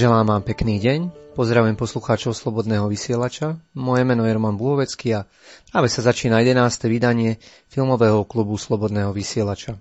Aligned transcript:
Želám 0.00 0.32
vám 0.32 0.40
pekný 0.48 0.80
deň, 0.80 1.12
pozdravujem 1.36 1.76
poslucháčov 1.76 2.32
Slobodného 2.32 2.88
vysielača, 2.88 3.60
moje 3.76 4.08
meno 4.08 4.24
je 4.24 4.32
Roman 4.32 4.56
Búhovecký 4.56 5.12
a 5.12 5.28
práve 5.68 5.92
sa 5.92 6.00
začína 6.00 6.40
11. 6.40 6.56
vydanie 6.88 7.36
filmového 7.68 8.24
klubu 8.24 8.56
Slobodného 8.56 9.12
vysielača. 9.12 9.76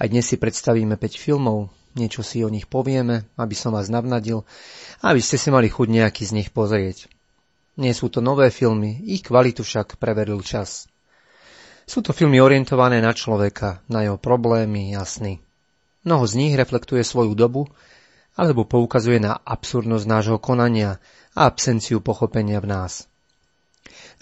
Aj 0.00 0.08
dnes 0.08 0.24
si 0.24 0.40
predstavíme 0.40 0.96
5 0.96 1.28
filmov, 1.28 1.68
niečo 1.92 2.24
si 2.24 2.40
o 2.40 2.48
nich 2.48 2.64
povieme, 2.64 3.28
aby 3.36 3.52
som 3.52 3.76
vás 3.76 3.92
navnadil 3.92 4.48
a 5.04 5.12
aby 5.12 5.20
ste 5.20 5.36
si 5.36 5.52
mali 5.52 5.68
chuť 5.68 5.92
nejaký 5.92 6.24
z 6.24 6.32
nich 6.32 6.48
pozrieť. 6.48 7.12
Nie 7.76 7.92
sú 7.92 8.08
to 8.08 8.24
nové 8.24 8.48
filmy, 8.48 8.96
ich 8.96 9.28
kvalitu 9.28 9.60
však 9.60 10.00
preveril 10.00 10.40
čas. 10.40 10.88
Sú 11.84 12.00
to 12.00 12.16
filmy 12.16 12.40
orientované 12.40 13.04
na 13.04 13.12
človeka, 13.12 13.84
na 13.92 14.08
jeho 14.08 14.16
problémy, 14.16 14.96
jasný. 14.96 15.36
Mnoho 16.00 16.24
z 16.24 16.32
nich 16.40 16.56
reflektuje 16.56 17.04
svoju 17.04 17.36
dobu 17.36 17.68
alebo 18.36 18.64
poukazuje 18.64 19.20
na 19.20 19.36
absurdnosť 19.36 20.06
nášho 20.08 20.38
konania 20.40 21.00
a 21.36 21.48
absenciu 21.48 22.00
pochopenia 22.00 22.60
v 22.60 22.70
nás. 22.70 22.92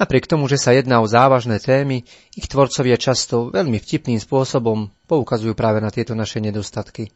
Napriek 0.00 0.24
tomu, 0.24 0.48
že 0.48 0.56
sa 0.56 0.72
jedná 0.72 1.04
o 1.04 1.06
závažné 1.06 1.60
témy, 1.60 2.08
ich 2.32 2.48
tvorcovia 2.48 2.96
často 2.96 3.52
veľmi 3.52 3.76
vtipným 3.76 4.16
spôsobom 4.16 4.88
poukazujú 5.04 5.52
práve 5.52 5.84
na 5.84 5.92
tieto 5.92 6.16
naše 6.16 6.40
nedostatky. 6.40 7.12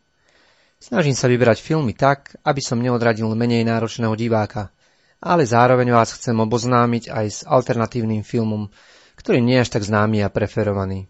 Snažím 0.77 1.17
sa 1.17 1.25
vyberať 1.33 1.65
filmy 1.65 1.97
tak, 1.97 2.37
aby 2.45 2.61
som 2.61 2.77
neodradil 2.77 3.33
menej 3.33 3.65
náročného 3.65 4.13
diváka, 4.13 4.69
ale 5.17 5.49
zároveň 5.49 5.89
vás 5.89 6.13
chcem 6.13 6.37
oboznámiť 6.37 7.09
aj 7.09 7.27
s 7.33 7.41
alternatívnym 7.49 8.21
filmom, 8.21 8.69
ktorý 9.17 9.41
nie 9.41 9.57
je 9.57 9.65
až 9.65 9.81
tak 9.81 9.89
známy 9.89 10.21
a 10.21 10.29
preferovaný. 10.29 11.09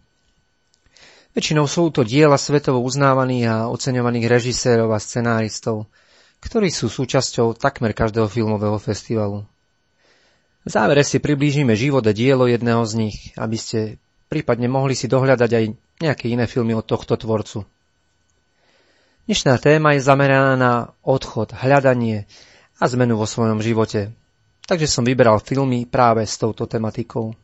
Väčšinou 1.35 1.67
sú 1.67 1.91
to 1.91 2.07
diela 2.07 2.39
svetovo 2.39 2.79
uznávaných 2.79 3.45
a 3.51 3.55
oceňovaných 3.67 4.31
režisérov 4.31 4.95
a 4.95 5.03
scenáristov, 5.03 5.91
ktorí 6.39 6.71
sú 6.71 6.87
súčasťou 6.87 7.59
takmer 7.59 7.91
každého 7.91 8.31
filmového 8.31 8.79
festivalu. 8.79 9.43
V 10.63 10.69
závere 10.71 11.03
si 11.03 11.19
priblížime 11.19 11.75
život 11.75 12.07
a 12.07 12.15
dielo 12.15 12.47
jedného 12.47 12.81
z 12.87 12.93
nich, 12.95 13.17
aby 13.35 13.59
ste 13.59 13.99
prípadne 14.31 14.71
mohli 14.71 14.95
si 14.95 15.11
dohľadať 15.11 15.51
aj 15.51 15.65
nejaké 16.01 16.31
iné 16.31 16.47
filmy 16.47 16.71
od 16.71 16.87
tohto 16.87 17.19
tvorcu. 17.19 17.67
Dnešná 19.27 19.59
téma 19.59 19.93
je 19.93 20.07
zameraná 20.07 20.55
na 20.55 20.73
odchod, 21.03 21.51
hľadanie 21.51 22.31
a 22.79 22.83
zmenu 22.87 23.19
vo 23.19 23.27
svojom 23.27 23.59
živote, 23.59 24.15
takže 24.63 24.87
som 24.87 25.03
vyberal 25.03 25.43
filmy 25.43 25.83
práve 25.83 26.23
s 26.23 26.39
touto 26.39 26.63
tematikou. 26.63 27.35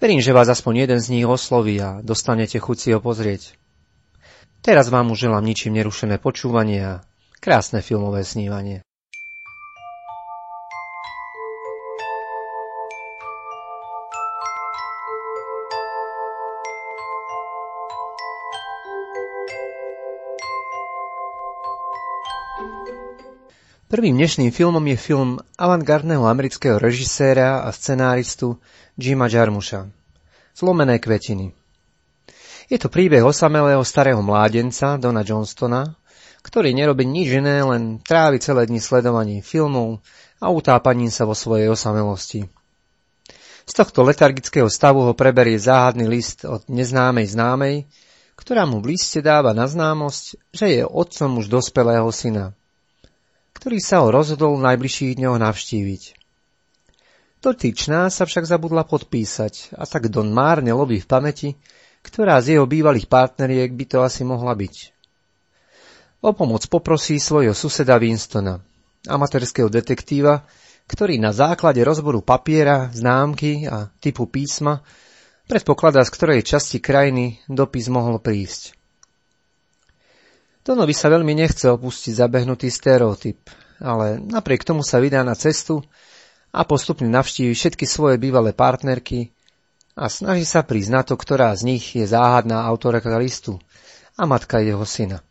Verím, 0.00 0.24
že 0.24 0.32
vás 0.32 0.48
aspoň 0.48 0.88
jeden 0.88 1.00
z 1.00 1.12
nich 1.12 1.28
osloví 1.28 1.76
a 1.76 2.00
dostanete 2.00 2.56
chuť 2.56 2.76
si 2.80 2.88
ho 2.96 3.04
pozrieť. 3.04 3.52
Teraz 4.64 4.88
vám 4.88 5.12
už 5.12 5.28
želám 5.28 5.44
ničím 5.44 5.76
nerušené 5.76 6.16
počúvanie 6.16 6.80
a 6.80 7.04
krásne 7.36 7.84
filmové 7.84 8.24
snívanie. 8.24 8.80
Prvým 23.90 24.16
dnešným 24.16 24.54
filmom 24.54 24.86
je 24.86 24.96
film 24.96 25.42
avantgardného 25.58 26.24
amerického 26.24 26.78
režiséra 26.80 27.66
a 27.66 27.74
scenáristu 27.74 28.56
Jima 29.00 29.32
Jarmusha. 29.32 29.88
Zlomené 30.52 31.00
kvetiny. 31.00 31.56
Je 32.68 32.76
to 32.76 32.92
príbeh 32.92 33.24
osamelého 33.24 33.80
starého 33.80 34.20
mládenca 34.20 35.00
Dona 35.00 35.24
Johnstona, 35.24 35.96
ktorý 36.44 36.76
nerobí 36.76 37.08
nič 37.08 37.32
iné, 37.32 37.64
len 37.64 37.96
trávi 38.04 38.44
celé 38.44 38.68
dni 38.68 38.76
sledovaním 38.76 39.40
filmov 39.40 40.04
a 40.36 40.52
utápaním 40.52 41.08
sa 41.08 41.24
vo 41.24 41.32
svojej 41.32 41.72
osamelosti. 41.72 42.44
Z 43.64 43.72
tohto 43.72 44.04
letargického 44.04 44.68
stavu 44.68 45.08
ho 45.08 45.16
preberie 45.16 45.56
záhadný 45.56 46.04
list 46.04 46.44
od 46.44 46.68
neznámej 46.68 47.32
známej, 47.32 47.88
ktorá 48.36 48.68
mu 48.68 48.84
v 48.84 48.96
liste 48.96 49.24
dáva 49.24 49.56
na 49.56 49.64
známosť, 49.64 50.52
že 50.52 50.66
je 50.76 50.82
otcom 50.84 51.40
už 51.40 51.48
dospelého 51.48 52.08
syna, 52.12 52.52
ktorý 53.56 53.80
sa 53.80 54.04
ho 54.04 54.12
rozhodol 54.12 54.60
v 54.60 54.68
najbližších 54.68 55.16
dňoch 55.16 55.40
navštíviť. 55.40 56.19
Dotyčná 57.40 58.12
sa 58.12 58.28
však 58.28 58.44
zabudla 58.44 58.84
podpísať 58.84 59.72
a 59.72 59.88
tak 59.88 60.12
Don 60.12 60.28
márne 60.28 60.76
lobí 60.76 61.00
v 61.00 61.08
pamäti, 61.08 61.48
ktorá 62.04 62.36
z 62.44 62.56
jeho 62.56 62.68
bývalých 62.68 63.08
partneriek 63.08 63.72
by 63.72 63.84
to 63.88 63.98
asi 64.04 64.28
mohla 64.28 64.52
byť. 64.52 64.92
O 66.20 66.36
pomoc 66.36 66.68
poprosí 66.68 67.16
svojho 67.16 67.56
suseda 67.56 67.96
Winstona, 67.96 68.60
amatérského 69.08 69.72
detektíva, 69.72 70.44
ktorý 70.84 71.16
na 71.16 71.32
základe 71.32 71.80
rozboru 71.80 72.20
papiera, 72.20 72.92
známky 72.92 73.64
a 73.64 73.88
typu 74.04 74.28
písma 74.28 74.84
predpokladá, 75.48 76.04
z 76.04 76.12
ktorej 76.12 76.44
časti 76.44 76.76
krajiny 76.76 77.40
dopis 77.48 77.88
mohol 77.88 78.20
prísť. 78.20 78.76
Donovi 80.60 80.92
sa 80.92 81.08
veľmi 81.08 81.32
nechce 81.32 81.72
opustiť 81.72 82.20
zabehnutý 82.20 82.68
stereotyp, 82.68 83.48
ale 83.80 84.20
napriek 84.20 84.60
tomu 84.60 84.84
sa 84.84 85.00
vydá 85.00 85.24
na 85.24 85.32
cestu, 85.32 85.80
a 86.50 86.66
postupne 86.66 87.06
navštívi 87.06 87.54
všetky 87.54 87.86
svoje 87.86 88.18
bývalé 88.18 88.50
partnerky 88.50 89.30
a 89.94 90.10
snaží 90.10 90.46
sa 90.46 90.66
prísť 90.66 90.90
na 90.90 91.02
to, 91.02 91.14
ktorá 91.14 91.54
z 91.54 91.66
nich 91.76 91.94
je 91.94 92.06
záhadná 92.06 92.66
autorka 92.66 93.10
listu 93.18 93.58
a 94.18 94.26
matka 94.26 94.58
jeho 94.62 94.82
syna. 94.82 95.22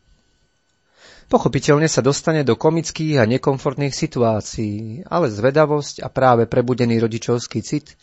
Pochopiteľne 1.30 1.86
sa 1.86 2.02
dostane 2.02 2.42
do 2.42 2.58
komických 2.58 3.22
a 3.22 3.30
nekomfortných 3.30 3.94
situácií, 3.94 5.06
ale 5.06 5.30
zvedavosť 5.30 6.02
a 6.02 6.10
práve 6.10 6.50
prebudený 6.50 6.98
rodičovský 6.98 7.62
cit 7.62 7.94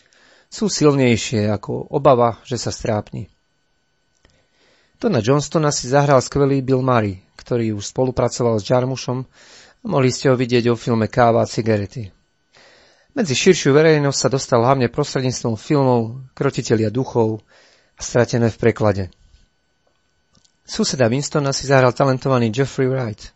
sú 0.48 0.72
silnejšie 0.72 1.52
ako 1.52 1.92
obava, 1.92 2.40
že 2.48 2.56
sa 2.56 2.72
strápni. 2.72 3.28
Tona 4.96 5.20
Johnstona 5.20 5.68
si 5.70 5.92
zahral 5.92 6.24
skvelý 6.24 6.64
Bill 6.64 6.80
Murray, 6.80 7.20
ktorý 7.36 7.76
už 7.76 7.92
spolupracoval 7.92 8.58
s 8.58 8.66
Jarmušom 8.66 9.18
a 9.22 9.84
mohli 9.84 10.08
ste 10.08 10.32
ho 10.32 10.34
vidieť 10.34 10.72
o 10.72 10.74
filme 10.74 11.06
Káva 11.06 11.44
a 11.44 11.46
cigarety. 11.46 12.17
Medzi 13.16 13.32
širšiu 13.32 13.72
verejnosť 13.72 14.18
sa 14.18 14.28
dostal 14.28 14.60
hlavne 14.60 14.92
prostredníctvom 14.92 15.56
filmov 15.56 16.28
Krotitelia 16.36 16.92
duchov 16.92 17.40
a 17.96 18.02
Stratené 18.04 18.52
v 18.52 18.60
preklade. 18.60 19.04
Suseda 20.68 21.08
Winstona 21.08 21.56
si 21.56 21.64
zahral 21.64 21.96
talentovaný 21.96 22.52
Jeffrey 22.52 22.92
Wright. 22.92 23.32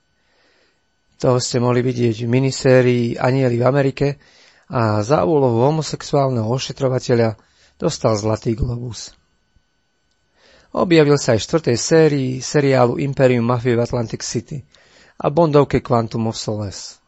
Toho 1.17 1.41
ste 1.41 1.65
mohli 1.65 1.81
vidieť 1.81 2.25
v 2.25 2.29
minisérii 2.29 3.05
Anieli 3.17 3.57
v 3.57 3.65
Amerike 3.65 4.07
a 4.69 5.01
za 5.01 5.25
úlohu 5.25 5.65
homosexuálneho 5.65 6.45
ošetrovateľa 6.45 7.41
dostal 7.81 8.17
Zlatý 8.21 8.53
globus. 8.53 9.17
Objavil 10.73 11.21
sa 11.21 11.37
aj 11.37 11.41
v 11.41 11.47
štvrtej 11.49 11.77
sérii 11.77 12.31
seriálu 12.41 12.97
Imperium 12.97 13.45
Mafie 13.45 13.77
v 13.77 13.85
Atlantic 13.85 14.25
City 14.25 14.65
a 15.21 15.29
Bondovke 15.29 15.85
Quantum 15.85 16.33
of 16.33 16.37
Solace. 16.37 17.02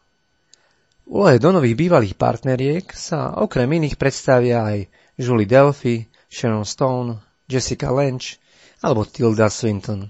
Úlohe 1.05 1.37
Donových 1.37 1.77
bývalých 1.77 2.15
partneriek 2.17 2.89
sa 2.97 3.37
okrem 3.37 3.69
iných 3.69 3.93
predstavia 3.93 4.65
aj 4.65 4.77
Julie 5.21 5.45
Delphi, 5.45 6.09
Sharon 6.25 6.65
Stone, 6.65 7.21
Jessica 7.45 7.93
Lange 7.93 8.41
alebo 8.81 9.05
Tilda 9.05 9.47
Swinton. 9.53 10.09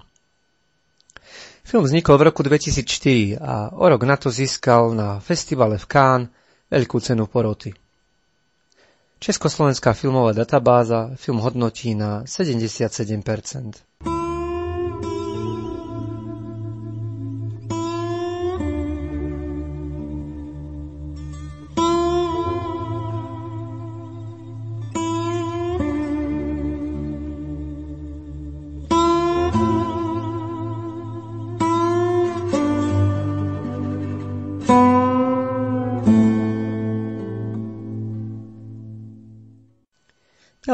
Film 1.66 1.82
vznikol 1.84 2.16
v 2.16 2.26
roku 2.32 2.40
2004 2.40 3.36
a 3.36 3.74
o 3.76 3.84
rok 3.84 4.02
na 4.08 4.16
to 4.16 4.32
získal 4.32 4.96
na 4.96 5.20
festivale 5.20 5.76
v 5.76 5.86
Cannes 5.86 6.30
veľkú 6.70 6.96
cenu 7.02 7.26
poroty. 7.28 7.74
Československá 9.16 9.96
filmová 9.96 10.36
databáza 10.36 11.16
film 11.16 11.40
hodnotí 11.40 11.96
na 11.96 12.22
77%. 12.28 13.85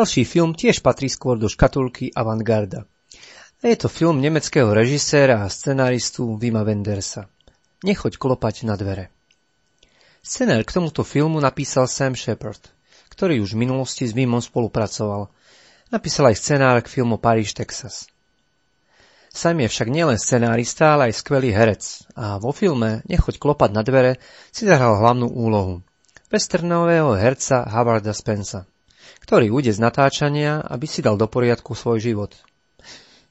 Ďalší 0.03 0.27
film 0.27 0.51
tiež 0.51 0.83
patrí 0.83 1.07
skôr 1.07 1.39
do 1.39 1.47
škatulky 1.47 2.11
avantgarda. 2.11 2.91
Je 3.63 3.79
to 3.79 3.87
film 3.87 4.19
nemeckého 4.19 4.75
režiséra 4.75 5.47
a 5.47 5.47
scenáristu 5.47 6.35
Vima 6.35 6.67
Wendersa. 6.67 7.31
Nechoď 7.87 8.19
klopať 8.19 8.67
na 8.67 8.75
dvere. 8.75 9.15
Scenár 10.19 10.67
k 10.67 10.75
tomuto 10.75 11.07
filmu 11.07 11.39
napísal 11.39 11.87
Sam 11.87 12.19
Shepard, 12.19 12.59
ktorý 13.15 13.47
už 13.47 13.55
v 13.55 13.63
minulosti 13.63 14.03
s 14.03 14.11
Vimom 14.11 14.43
spolupracoval. 14.43 15.31
Napísal 15.95 16.35
aj 16.35 16.51
scenár 16.51 16.83
k 16.83 16.91
filmu 16.91 17.23
Paríž, 17.23 17.55
Texas. 17.55 18.11
Sam 19.31 19.63
je 19.63 19.71
však 19.71 19.87
nielen 19.87 20.19
scenárista, 20.19 20.99
ale 20.99 21.15
aj 21.15 21.23
skvelý 21.23 21.55
herec 21.55 22.11
a 22.19 22.43
vo 22.43 22.51
filme 22.51 23.07
Nechoď 23.07 23.39
klopať 23.39 23.71
na 23.71 23.87
dvere 23.87 24.19
si 24.51 24.67
zahral 24.67 24.99
hlavnú 24.99 25.31
úlohu. 25.31 25.87
Westernového 26.27 27.15
herca 27.15 27.63
Howarda 27.71 28.11
Spensa, 28.11 28.67
ktorý 29.21 29.53
ujde 29.53 29.77
z 29.77 29.83
natáčania, 29.83 30.65
aby 30.65 30.89
si 30.89 31.05
dal 31.05 31.21
do 31.21 31.29
poriadku 31.29 31.77
svoj 31.77 32.01
život. 32.01 32.33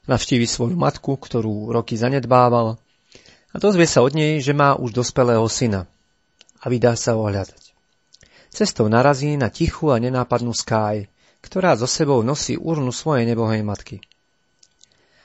Navštívi 0.06 0.46
svoju 0.46 0.78
matku, 0.78 1.18
ktorú 1.18 1.74
roky 1.74 1.98
zanedbával 1.98 2.78
a 3.50 3.56
dozvie 3.58 3.90
sa 3.90 4.06
od 4.06 4.14
nej, 4.14 4.38
že 4.38 4.54
má 4.54 4.78
už 4.78 4.94
dospelého 4.94 5.46
syna 5.50 5.90
a 6.62 6.70
vydá 6.70 6.94
sa 6.94 7.18
ohľadať. 7.18 7.74
Cestou 8.52 8.86
narazí 8.86 9.34
na 9.34 9.48
tichú 9.48 9.90
a 9.90 9.98
nenápadnú 9.98 10.52
Sky, 10.52 11.08
ktorá 11.42 11.74
so 11.74 11.88
sebou 11.88 12.22
nosí 12.22 12.54
urnu 12.54 12.92
svojej 12.94 13.26
nebohej 13.26 13.64
matky. 13.64 14.04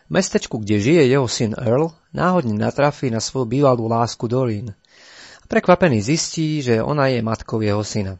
V 0.07 0.10
mestečku, 0.15 0.63
kde 0.63 0.80
žije 0.80 1.03
jeho 1.12 1.27
syn 1.27 1.51
Earl, 1.53 1.92
náhodne 2.15 2.56
natrafí 2.56 3.12
na 3.12 3.19
svoju 3.19 3.45
bývalú 3.45 3.92
lásku 3.92 4.24
Doreen 4.31 4.71
prekvapený 5.48 6.03
zistí, 6.03 6.60
že 6.62 6.83
ona 6.83 7.07
je 7.07 7.24
matkou 7.24 7.63
jeho 7.63 7.81
syna. 7.81 8.19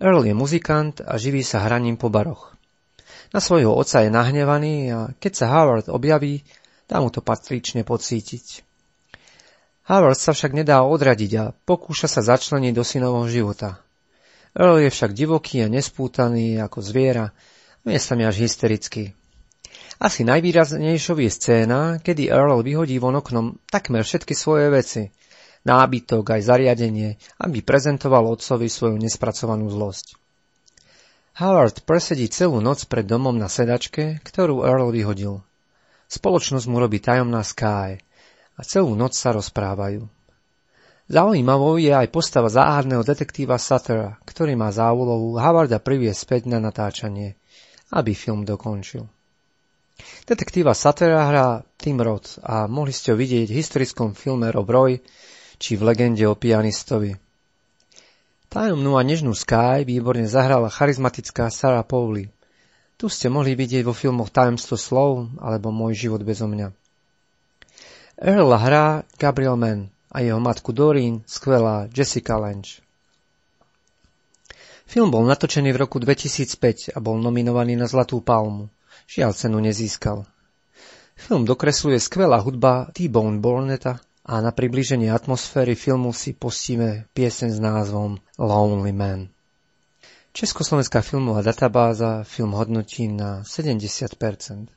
Earl 0.00 0.24
je 0.24 0.32
muzikant 0.32 0.96
a 1.04 1.20
živí 1.20 1.44
sa 1.44 1.60
hraním 1.60 2.00
po 2.00 2.08
baroch. 2.08 2.56
Na 3.36 3.38
svojho 3.38 3.76
otca 3.76 4.00
je 4.00 4.10
nahnevaný 4.10 4.74
a 4.90 4.98
keď 5.20 5.32
sa 5.36 5.46
Howard 5.52 5.92
objaví, 5.92 6.42
dá 6.88 7.04
mu 7.04 7.12
to 7.12 7.20
patrične 7.20 7.84
pocítiť. 7.84 8.64
Howard 9.92 10.16
sa 10.16 10.32
však 10.32 10.56
nedá 10.56 10.80
odradiť 10.82 11.32
a 11.36 11.52
pokúša 11.52 12.08
sa 12.08 12.24
začleniť 12.24 12.72
do 12.72 12.80
synovho 12.80 13.28
života. 13.28 13.84
Earl 14.56 14.82
je 14.82 14.90
však 14.90 15.14
divoký 15.14 15.62
a 15.62 15.70
nespútaný 15.70 16.58
ako 16.58 16.82
zviera, 16.82 17.30
miestami 17.86 18.26
až 18.26 18.42
hysterický. 18.48 19.14
Asi 20.00 20.24
najvýraznejšou 20.24 21.20
je 21.20 21.30
scéna, 21.30 22.00
kedy 22.00 22.32
Earl 22.32 22.64
vyhodí 22.64 22.96
von 22.96 23.20
oknom 23.20 23.60
takmer 23.68 24.00
všetky 24.00 24.32
svoje 24.32 24.72
veci, 24.72 25.12
nábytok 25.64 26.38
aj 26.38 26.40
zariadenie, 26.44 27.20
aby 27.40 27.58
prezentoval 27.60 28.28
otcovi 28.30 28.68
svoju 28.68 28.96
nespracovanú 28.96 29.68
zlosť. 29.68 30.16
Howard 31.40 31.86
presedí 31.88 32.28
celú 32.28 32.60
noc 32.60 32.84
pred 32.84 33.06
domom 33.06 33.32
na 33.36 33.48
sedačke, 33.48 34.20
ktorú 34.20 34.66
Earl 34.66 34.92
vyhodil. 34.92 35.40
Spoločnosť 36.10 36.66
mu 36.68 36.82
robí 36.82 36.98
tajomná 36.98 37.40
Sky 37.46 38.02
a 38.56 38.60
celú 38.66 38.92
noc 38.98 39.14
sa 39.16 39.32
rozprávajú. 39.32 40.04
Zaujímavou 41.10 41.74
je 41.82 41.90
aj 41.90 42.06
postava 42.14 42.46
záhadného 42.46 43.02
detektíva 43.02 43.58
Suttera, 43.58 44.14
ktorý 44.22 44.54
má 44.54 44.70
za 44.70 44.94
úlohu 44.94 45.34
Howarda 45.34 45.82
priviesť 45.82 46.18
späť 46.22 46.42
na 46.46 46.62
natáčanie, 46.62 47.34
aby 47.90 48.14
film 48.14 48.46
dokončil. 48.46 49.10
Detektíva 50.22 50.70
Suttera 50.70 51.26
hrá 51.26 51.46
Tim 51.74 51.98
Roth 51.98 52.38
a 52.42 52.70
mohli 52.70 52.94
ste 52.94 53.10
ho 53.10 53.16
vidieť 53.18 53.50
v 53.50 53.58
historickom 53.58 54.14
filme 54.14 54.54
Rob 54.54 54.70
Roy 54.70 55.02
či 55.60 55.76
v 55.76 55.92
legende 55.92 56.24
o 56.24 56.32
pianistovi. 56.32 57.20
Tajomnú 58.48 58.96
a 58.96 59.04
nežnú 59.04 59.36
Sky 59.36 59.84
výborne 59.84 60.24
zahrala 60.24 60.72
charizmatická 60.72 61.52
Sarah 61.52 61.84
Pauli. 61.84 62.32
Tu 62.96 63.06
ste 63.12 63.28
mohli 63.28 63.52
vidieť 63.52 63.84
vo 63.84 63.94
filmoch 63.94 64.32
Tajemstvo 64.32 64.80
slov 64.80 65.28
alebo 65.38 65.68
Môj 65.68 66.08
život 66.08 66.24
bezo 66.24 66.48
mňa. 66.48 66.72
Earl 68.20 68.50
hrá 68.56 69.06
Gabriel 69.20 69.54
Mann, 69.54 69.92
a 70.10 70.20
jeho 70.20 70.42
matku 70.42 70.74
Doreen 70.74 71.22
skvelá 71.24 71.86
Jessica 71.94 72.34
Lange. 72.34 72.82
Film 74.90 75.14
bol 75.14 75.22
natočený 75.22 75.70
v 75.70 75.86
roku 75.86 76.02
2005 76.02 76.90
a 76.92 76.98
bol 76.98 77.22
nominovaný 77.22 77.78
na 77.78 77.86
Zlatú 77.86 78.18
palmu. 78.18 78.66
Žiaľ 79.06 79.30
cenu 79.38 79.62
nezískal. 79.62 80.26
Film 81.14 81.46
dokresluje 81.46 82.02
skvelá 82.02 82.42
hudba 82.42 82.90
T-Bone 82.90 83.38
Borneta 83.38 84.02
a 84.30 84.38
na 84.38 84.54
približenie 84.54 85.10
atmosféry 85.10 85.74
filmu 85.74 86.14
si 86.14 86.30
pustíme 86.38 87.10
piesen 87.10 87.50
s 87.50 87.58
názvom 87.58 88.22
Lonely 88.38 88.94
Man. 88.94 89.20
Československá 90.30 91.02
filmová 91.02 91.42
databáza 91.42 92.22
film 92.22 92.54
hodnotí 92.54 93.10
na 93.10 93.42
70%. 93.42 94.70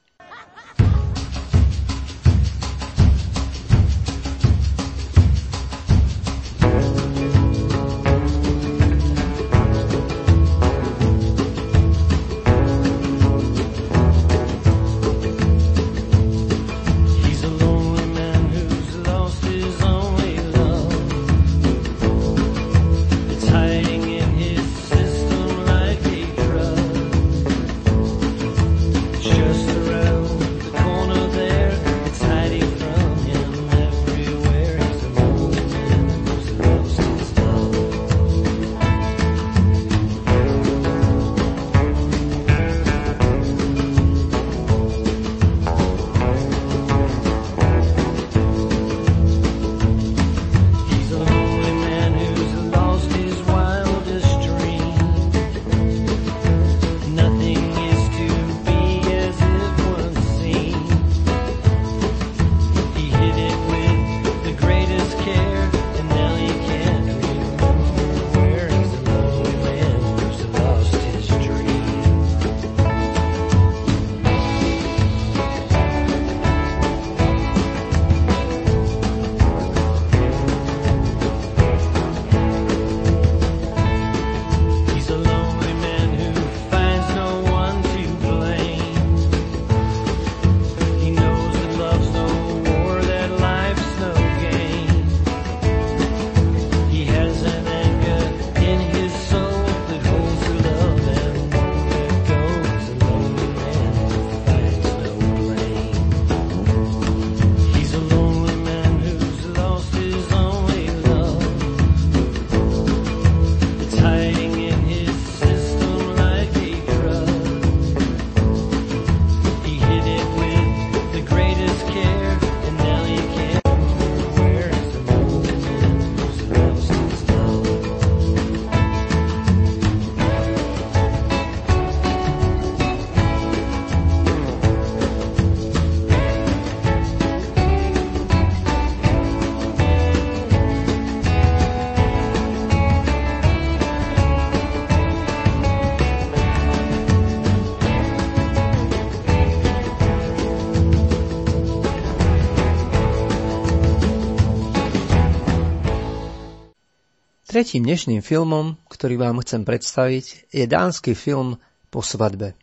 Tretím 157.64 157.88
dnešným 157.88 158.20
filmom, 158.20 158.76
ktorý 158.92 159.16
vám 159.16 159.40
chcem 159.40 159.64
predstaviť, 159.64 160.52
je 160.52 160.68
dánsky 160.68 161.16
film 161.16 161.64
Po 161.88 162.04
svadbe. 162.04 162.60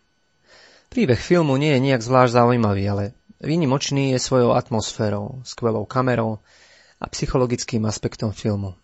Príbeh 0.92 1.16
filmu 1.16 1.56
nie 1.56 1.72
je 1.72 1.80
nejak 1.88 2.04
zvlášť 2.04 2.36
zaujímavý, 2.36 2.84
ale 2.84 3.04
výnimočný 3.40 4.12
je 4.12 4.20
svojou 4.20 4.52
atmosférou, 4.52 5.40
skvelou 5.40 5.88
kamerou 5.88 6.44
a 7.00 7.08
psychologickým 7.08 7.88
aspektom 7.88 8.36
filmu. 8.36 8.76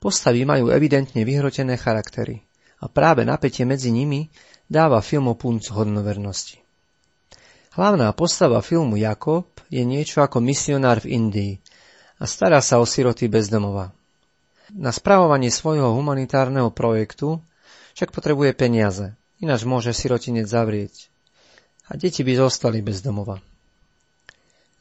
Postavy 0.00 0.48
majú 0.48 0.72
evidentne 0.72 1.28
vyhrotené 1.28 1.76
charaktery 1.76 2.40
a 2.80 2.88
práve 2.88 3.28
napätie 3.28 3.68
medzi 3.68 3.92
nimi 3.92 4.32
dáva 4.64 5.04
filmu 5.04 5.36
punc 5.36 5.76
hodnovernosti. 5.76 6.56
Hlavná 7.76 8.16
postava 8.16 8.64
filmu 8.64 8.96
Jakob 8.96 9.60
je 9.68 9.84
niečo 9.84 10.24
ako 10.24 10.40
misionár 10.40 11.04
v 11.04 11.20
Indii 11.20 11.52
a 12.16 12.24
stará 12.24 12.64
sa 12.64 12.80
o 12.80 12.88
siroty 12.88 13.28
bezdomova. 13.28 13.95
Na 14.74 14.90
spravovanie 14.90 15.52
svojho 15.54 15.94
humanitárneho 15.94 16.74
projektu 16.74 17.38
však 17.94 18.10
potrebuje 18.10 18.50
peniaze, 18.58 19.14
ináč 19.38 19.62
môže 19.62 19.94
sirotinec 19.94 20.50
zavrieť. 20.50 21.06
A 21.86 21.94
deti 21.94 22.26
by 22.26 22.34
zostali 22.34 22.82
bez 22.82 22.98
domova. 22.98 23.38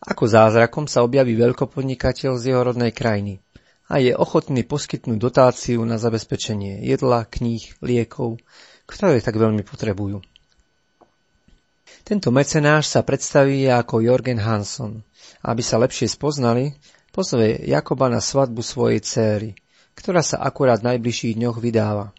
Ako 0.02 0.26
zázrakom 0.26 0.90
sa 0.90 1.06
objaví 1.06 1.38
veľkopodnikateľ 1.38 2.38
z 2.38 2.44
jeho 2.50 2.62
rodnej 2.66 2.90
krajiny 2.94 3.46
a 3.86 4.02
je 4.02 4.18
ochotný 4.18 4.66
poskytnúť 4.66 5.18
dotáciu 5.22 5.86
na 5.86 6.02
zabezpečenie 6.02 6.82
jedla, 6.82 7.30
kníh, 7.30 7.62
liekov, 7.86 8.42
ktoré 8.90 9.22
tak 9.22 9.38
veľmi 9.38 9.62
potrebujú. 9.62 10.26
Tento 12.06 12.30
mecenáš 12.30 12.90
sa 12.90 13.02
predstaví 13.02 13.66
ako 13.66 14.02
Jorgen 14.02 14.38
Hansson. 14.38 15.02
Aby 15.42 15.66
sa 15.66 15.82
lepšie 15.82 16.06
spoznali, 16.06 16.74
pozve 17.10 17.58
Jakoba 17.66 18.14
na 18.14 18.22
svadbu 18.22 18.62
svojej 18.62 19.02
céry, 19.02 19.58
ktorá 19.96 20.22
sa 20.22 20.44
akurát 20.44 20.84
v 20.84 20.96
najbližších 20.96 21.40
dňoch 21.40 21.58
vydáva. 21.64 22.12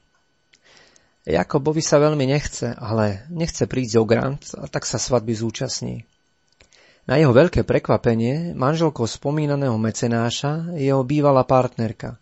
Jakobovi 1.27 1.83
sa 1.83 1.99
veľmi 1.99 2.23
nechce, 2.27 2.71
ale 2.79 3.27
nechce 3.29 3.67
prísť 3.67 3.95
o 3.99 4.05
grant 4.07 4.43
a 4.55 4.71
tak 4.71 4.87
sa 4.87 4.97
svadby 4.97 5.35
zúčastní. 5.35 6.07
Na 7.07 7.19
jeho 7.19 7.31
veľké 7.31 7.63
prekvapenie 7.63 8.55
manželkou 8.55 9.07
spomínaného 9.07 9.79
mecenáša 9.79 10.75
je 10.75 10.91
jeho 10.91 11.07
bývalá 11.07 11.47
partnerka, 11.47 12.19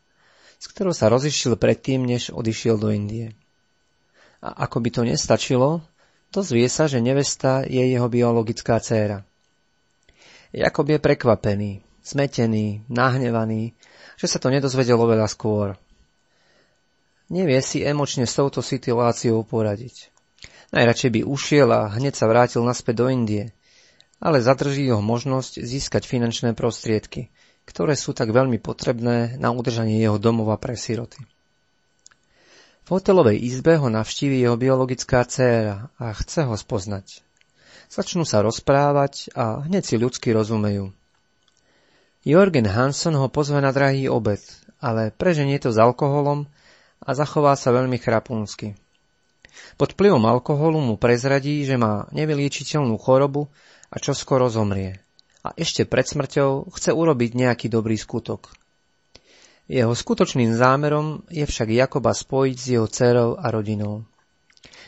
s 0.61 0.68
ktorou 0.68 0.92
sa 0.92 1.08
rozišiel 1.08 1.56
predtým, 1.56 2.04
než 2.04 2.32
odišiel 2.32 2.76
do 2.76 2.92
Indie. 2.92 3.32
A 4.44 4.68
ako 4.68 4.84
by 4.84 4.88
to 4.92 5.02
nestačilo, 5.08 5.80
dozvie 6.28 6.68
sa, 6.68 6.84
že 6.84 7.00
nevesta 7.00 7.64
je 7.64 7.80
jeho 7.80 8.08
biologická 8.12 8.76
dcéra. 8.76 9.25
Jakob 10.52 10.84
je 10.88 11.00
prekvapený, 11.00 11.70
zmetený, 12.04 12.84
nahnevaný, 12.92 13.73
že 14.14 14.26
sa 14.30 14.38
to 14.38 14.50
nedozvedel 14.50 14.99
oveľa 14.99 15.26
skôr. 15.30 15.78
Nevie 17.33 17.59
si 17.64 17.80
emočne 17.80 18.28
s 18.28 18.37
touto 18.37 18.61
situáciou 18.61 19.42
poradiť. 19.42 20.12
Najradšej 20.75 21.11
by 21.11 21.21
ušiel 21.25 21.68
a 21.71 21.90
hneď 21.92 22.14
sa 22.18 22.28
vrátil 22.28 22.62
naspäť 22.62 23.04
do 23.04 23.06
Indie– 23.11 23.50
ale 24.25 24.40
zadrží 24.40 24.88
ho 24.88 25.04
možnosť 25.04 25.61
získať 25.61 26.09
finančné 26.09 26.56
prostriedky, 26.56 27.28
ktoré 27.68 27.92
sú 27.92 28.16
tak 28.16 28.33
veľmi 28.33 28.56
potrebné 28.56 29.37
na 29.37 29.52
udržanie 29.52 30.00
jeho 30.00 30.16
domova 30.16 30.56
pre 30.56 30.80
siroty. 30.80 31.21
V 32.85 32.88
hotelovej 32.88 33.37
izbe 33.40 33.76
ho 33.76 33.88
navštíví 33.92 34.40
jeho 34.40 34.56
biologická 34.56 35.25
dcéra 35.28 35.92
a 36.00 36.12
chce 36.16 36.49
ho 36.49 36.56
spoznať. 36.56 37.21
Začnú 37.92 38.25
sa 38.25 38.40
rozprávať 38.40 39.28
a 39.37 39.61
hneď 39.64 39.85
si 39.85 39.97
ľudsky 40.00 40.33
rozumejú. 40.33 40.92
Jorgen 42.25 42.64
Hanson 42.64 43.12
ho 43.21 43.28
pozve 43.28 43.61
na 43.61 43.69
drahý 43.69 44.09
obed, 44.09 44.40
ale 44.81 45.12
preženie 45.12 45.61
to 45.61 45.69
s 45.69 45.76
alkoholom 45.76 46.49
a 47.04 47.12
zachová 47.12 47.52
sa 47.52 47.69
veľmi 47.69 48.00
chrapúnsky. 48.00 48.81
Pod 49.76 49.93
vplyvom 49.93 50.25
alkoholu 50.25 50.81
mu 50.81 50.97
prezradí, 50.97 51.69
že 51.69 51.76
má 51.76 52.09
nevyliečiteľnú 52.16 52.97
chorobu 52.97 53.52
a 53.93 54.00
čo 54.00 54.16
skoro 54.16 54.49
zomrie. 54.49 55.04
A 55.45 55.52
ešte 55.52 55.85
pred 55.85 56.09
smrťou 56.09 56.73
chce 56.73 56.97
urobiť 56.97 57.37
nejaký 57.37 57.69
dobrý 57.69 58.00
skutok. 58.00 58.57
Jeho 59.69 59.93
skutočným 59.93 60.57
zámerom 60.57 61.28
je 61.28 61.45
však 61.45 61.69
Jakoba 61.69 62.16
spojiť 62.16 62.57
s 62.57 62.66
jeho 62.73 62.88
dcerou 62.88 63.37
a 63.37 63.52
rodinou. 63.52 64.09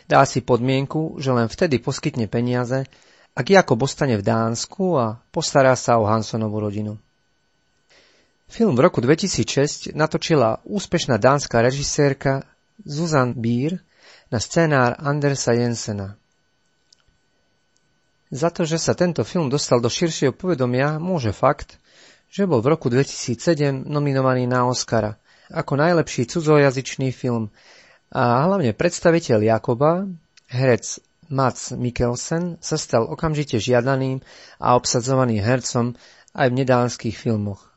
Dá 0.08 0.24
si 0.24 0.40
podmienku, 0.40 1.20
že 1.20 1.36
len 1.36 1.52
vtedy 1.52 1.84
poskytne 1.84 2.32
peniaze, 2.32 2.88
ak 3.36 3.46
Jakob 3.52 3.76
ostane 3.84 4.16
v 4.16 4.24
Dánsku 4.24 4.96
a 4.96 5.20
postará 5.28 5.76
sa 5.76 6.00
o 6.00 6.08
Hansonovú 6.08 6.64
rodinu. 6.64 6.96
Film 8.56 8.72
v 8.72 8.88
roku 8.88 9.04
2006 9.04 9.92
natočila 9.92 10.64
úspešná 10.64 11.20
dánska 11.20 11.60
režisérka 11.60 12.48
Susan 12.88 13.36
Bier 13.36 13.84
na 14.32 14.40
scénár 14.40 14.96
Andersa 14.96 15.52
Jensena. 15.52 16.16
Za 18.32 18.48
to, 18.48 18.64
že 18.64 18.80
sa 18.80 18.96
tento 18.96 19.28
film 19.28 19.52
dostal 19.52 19.84
do 19.84 19.92
širšieho 19.92 20.32
povedomia, 20.32 20.96
môže 20.96 21.36
fakt, 21.36 21.76
že 22.32 22.48
bol 22.48 22.64
v 22.64 22.72
roku 22.72 22.88
2007 22.88 23.84
nominovaný 23.84 24.48
na 24.48 24.64
Oscara 24.64 25.20
ako 25.52 25.76
najlepší 25.76 26.24
cudzojazyčný 26.24 27.12
film 27.12 27.52
a 28.08 28.40
hlavne 28.48 28.72
predstaviteľ 28.72 29.52
Jakoba, 29.52 30.08
herec 30.48 31.04
Mats 31.28 31.76
Mikkelsen, 31.76 32.56
sa 32.64 32.80
stal 32.80 33.04
okamžite 33.04 33.60
žiadaným 33.60 34.24
a 34.56 34.80
obsadzovaným 34.80 35.44
hercom 35.44 35.92
aj 36.32 36.46
v 36.48 36.56
nedánskych 36.64 37.20
filmoch. 37.20 37.75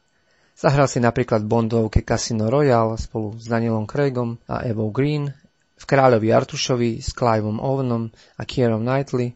Zahral 0.60 0.92
si 0.92 1.00
napríklad 1.00 1.48
Bondovke 1.48 2.04
Casino 2.04 2.52
Royale 2.52 3.00
spolu 3.00 3.40
s 3.40 3.48
Danielom 3.48 3.88
Craigom 3.88 4.36
a 4.52 4.68
Evou 4.68 4.92
Green, 4.92 5.32
v 5.80 5.84
Kráľovi 5.88 6.36
Artušovi 6.36 7.00
s 7.00 7.16
Cliveom 7.16 7.64
Owenom 7.64 8.12
a 8.12 8.44
Kierom 8.44 8.84
Knightley, 8.84 9.32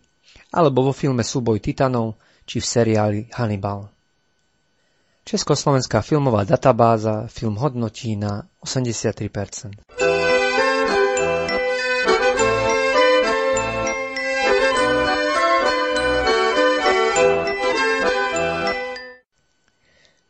alebo 0.51 0.84
vo 0.84 0.92
filme 0.92 1.24
Súboj 1.24 1.63
titanov 1.63 2.20
či 2.44 2.60
v 2.60 2.68
seriáli 2.68 3.20
Hannibal. 3.39 3.88
Československá 5.24 6.03
filmová 6.03 6.44
databáza 6.44 7.32
film 7.32 7.56
hodnotí 7.56 8.20
na 8.20 8.44
83%. 8.60 10.02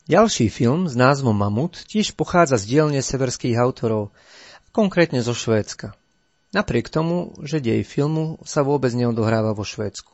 Ďalší 0.04 0.52
film 0.52 0.92
s 0.92 1.00
názvom 1.00 1.32
Mamut 1.32 1.80
tiež 1.88 2.12
pochádza 2.20 2.60
z 2.60 2.76
dielne 2.76 3.00
severských 3.00 3.56
autorov, 3.56 4.12
konkrétne 4.76 5.24
zo 5.24 5.32
Švédska. 5.32 5.96
Napriek 6.52 6.92
tomu, 6.92 7.32
že 7.40 7.64
dej 7.64 7.88
filmu 7.88 8.36
sa 8.44 8.68
vôbec 8.68 8.92
neodohráva 8.92 9.56
vo 9.56 9.64
Švédsku. 9.64 10.12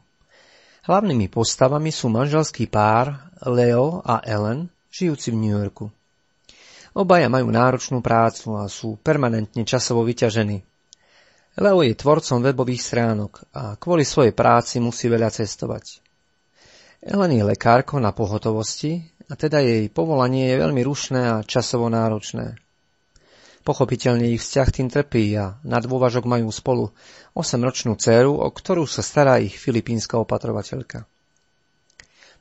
Hlavnými 0.86 1.26
postavami 1.34 1.90
sú 1.90 2.06
manželský 2.14 2.70
pár 2.70 3.34
Leo 3.42 4.06
a 4.06 4.22
Ellen, 4.22 4.70
žijúci 4.94 5.34
v 5.34 5.42
New 5.42 5.58
Yorku. 5.58 5.90
Obaja 6.94 7.26
majú 7.26 7.50
náročnú 7.50 8.06
prácu 8.06 8.62
a 8.62 8.70
sú 8.70 8.94
permanentne 9.02 9.66
časovo 9.66 10.06
vyťažení. 10.06 10.62
Leo 11.58 11.82
je 11.82 11.98
tvorcom 11.98 12.46
webových 12.46 12.86
stránok 12.86 13.42
a 13.58 13.74
kvôli 13.74 14.06
svojej 14.06 14.38
práci 14.38 14.78
musí 14.78 15.10
veľa 15.10 15.34
cestovať. 15.34 16.09
Ellen 17.00 17.32
je 17.32 17.44
lekárko 17.48 18.04
na 18.04 18.12
pohotovosti 18.12 19.08
a 19.32 19.40
teda 19.40 19.64
jej 19.64 19.88
povolanie 19.88 20.52
je 20.52 20.60
veľmi 20.60 20.84
rušné 20.84 21.22
a 21.32 21.36
časovo 21.48 21.88
náročné. 21.88 22.60
Pochopiteľne 23.64 24.36
ich 24.36 24.44
vzťah 24.44 24.68
tým 24.68 24.88
trpí 24.92 25.32
a 25.40 25.64
na 25.64 25.80
dôvažok 25.80 26.28
majú 26.28 26.52
spolu 26.52 26.92
8-ročnú 27.40 27.96
dceru, 27.96 28.36
o 28.36 28.48
ktorú 28.52 28.84
sa 28.84 29.00
stará 29.00 29.40
ich 29.40 29.56
filipínska 29.56 30.20
opatrovateľka. 30.20 31.08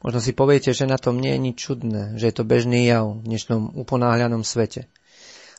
Možno 0.02 0.18
si 0.18 0.34
poviete, 0.34 0.74
že 0.74 0.90
na 0.90 0.98
tom 0.98 1.18
nie 1.18 1.38
je 1.38 1.42
nič 1.42 1.56
čudné, 1.58 2.02
že 2.18 2.30
je 2.30 2.34
to 2.34 2.46
bežný 2.46 2.86
jav 2.86 3.18
v 3.18 3.30
dnešnom 3.30 3.78
uponáhľanom 3.78 4.42
svete. 4.42 4.90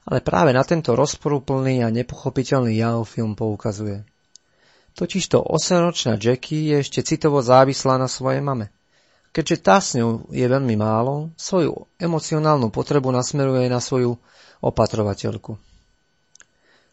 Ale 0.07 0.23
práve 0.23 0.51
na 0.51 0.63
tento 0.63 0.95
rozporúplný 0.95 1.83
a 1.83 1.91
nepochopiteľný 1.91 2.75
jav 2.75 3.03
film 3.07 3.35
poukazuje. 3.35 4.03
Totižto 4.95 5.43
8-ročná 5.43 6.19
Jackie 6.19 6.71
je 6.71 6.83
ešte 6.83 6.99
citovo 7.03 7.39
závislá 7.39 7.99
na 7.99 8.07
svojej 8.07 8.43
mame. 8.43 8.71
Keďže 9.29 9.57
tá 9.62 9.77
s 9.77 9.93
ňou 9.93 10.25
je 10.33 10.41
veľmi 10.41 10.74
málo, 10.74 11.29
svoju 11.38 11.86
emocionálnu 12.01 12.74
potrebu 12.74 13.13
nasmeruje 13.13 13.69
na 13.69 13.77
svoju 13.77 14.17
opatrovateľku. 14.65 15.53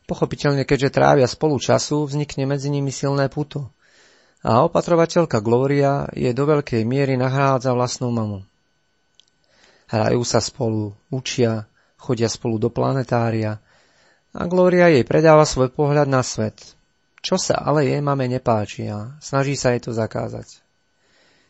Pochopiteľne, 0.07 0.63
keďže 0.63 0.95
trávia 0.95 1.27
spolu 1.27 1.59
času, 1.59 2.07
vznikne 2.07 2.47
medzi 2.47 2.71
nimi 2.71 2.95
silné 2.95 3.27
puto. 3.27 3.73
A 4.47 4.63
opatrovateľka 4.63 5.43
Gloria 5.43 6.07
je 6.15 6.31
do 6.31 6.47
veľkej 6.47 6.87
miery 6.87 7.19
nahrádza 7.19 7.75
vlastnú 7.75 8.15
mamu. 8.15 8.47
Hrajú 9.91 10.23
sa 10.23 10.39
spolu, 10.39 10.95
učia, 11.11 11.67
chodia 11.99 12.31
spolu 12.31 12.61
do 12.63 12.71
planetária 12.71 13.59
a 14.37 14.45
Gloria 14.45 14.93
jej 14.93 15.03
predáva 15.03 15.49
svoj 15.49 15.73
pohľad 15.73 16.07
na 16.07 16.21
svet, 16.21 16.77
čo 17.25 17.41
sa 17.41 17.57
ale 17.57 17.89
jej 17.89 18.05
mame 18.05 18.29
nepáči 18.29 18.87
a 18.93 19.17
snaží 19.19 19.57
sa 19.57 19.73
jej 19.73 19.81
to 19.81 19.97
zakázať. 19.97 20.66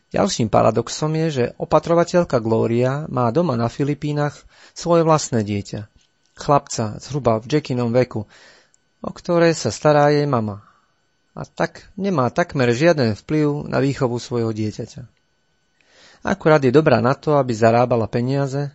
Ďalším 0.07 0.47
paradoxom 0.47 1.11
je, 1.19 1.27
že 1.27 1.45
opatrovateľka 1.59 2.39
Gloria 2.39 3.03
má 3.11 3.27
doma 3.35 3.59
na 3.59 3.67
Filipínach 3.67 4.47
svoje 4.71 5.03
vlastné 5.03 5.43
dieťa, 5.43 5.91
chlapca 6.39 6.95
zhruba 7.03 7.43
v 7.43 7.59
Jackinom 7.59 7.91
veku, 7.91 8.23
o 9.03 9.11
ktoré 9.11 9.51
sa 9.51 9.67
stará 9.67 10.07
jej 10.15 10.23
mama. 10.23 10.63
A 11.35 11.43
tak 11.43 11.91
nemá 11.99 12.31
takmer 12.31 12.71
žiaden 12.71 13.19
vplyv 13.19 13.67
na 13.67 13.83
výchovu 13.83 14.15
svojho 14.17 14.55
dieťaťa. 14.55 15.05
Akurát 16.25 16.63
je 16.63 16.73
dobrá 16.73 17.03
na 17.03 17.13
to, 17.13 17.37
aby 17.37 17.53
zarábala 17.53 18.09
peniaze 18.09 18.73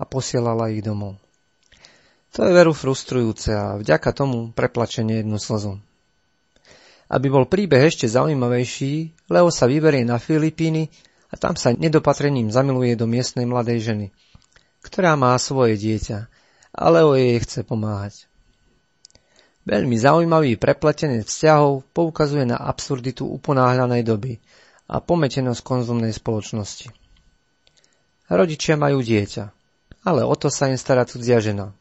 a 0.00 0.02
posielala 0.08 0.72
ich 0.72 0.82
domov. 0.82 1.20
To 2.34 2.46
je 2.46 2.56
veru 2.56 2.72
frustrujúce 2.72 3.52
a 3.52 3.76
vďaka 3.78 4.10
tomu 4.16 4.50
preplačenie 4.56 5.22
jednu 5.22 5.36
slzu. 5.36 5.82
Aby 7.10 7.26
bol 7.26 7.50
príbeh 7.50 7.90
ešte 7.90 8.06
zaujímavejší, 8.06 9.26
Leo 9.34 9.50
sa 9.50 9.66
vyberie 9.66 10.06
na 10.06 10.22
Filipíny 10.22 10.86
a 11.30 11.34
tam 11.34 11.58
sa 11.58 11.74
nedopatrením 11.74 12.54
zamiluje 12.54 12.94
do 12.94 13.10
miestnej 13.10 13.50
mladej 13.50 13.82
ženy, 13.82 14.06
ktorá 14.86 15.18
má 15.18 15.34
svoje 15.42 15.74
dieťa 15.74 16.30
a 16.70 16.82
Leo 16.86 17.18
jej 17.18 17.42
chce 17.42 17.66
pomáhať. 17.66 18.30
Veľmi 19.66 19.98
zaujímavý 19.98 20.54
prepletenec 20.56 21.26
vzťahov 21.26 21.84
poukazuje 21.90 22.46
na 22.46 22.62
absurditu 22.62 23.26
uponáhľanej 23.26 24.02
doby 24.06 24.38
a 24.86 25.02
pometenosť 25.02 25.60
konzumnej 25.66 26.14
spoločnosti. 26.14 26.94
Rodičia 28.30 28.78
majú 28.78 29.02
dieťa, 29.02 29.44
ale 30.06 30.22
o 30.22 30.34
to 30.38 30.46
sa 30.46 30.70
im 30.70 30.78
stará 30.78 31.02
cudzia 31.02 31.42
žena, 31.42 31.74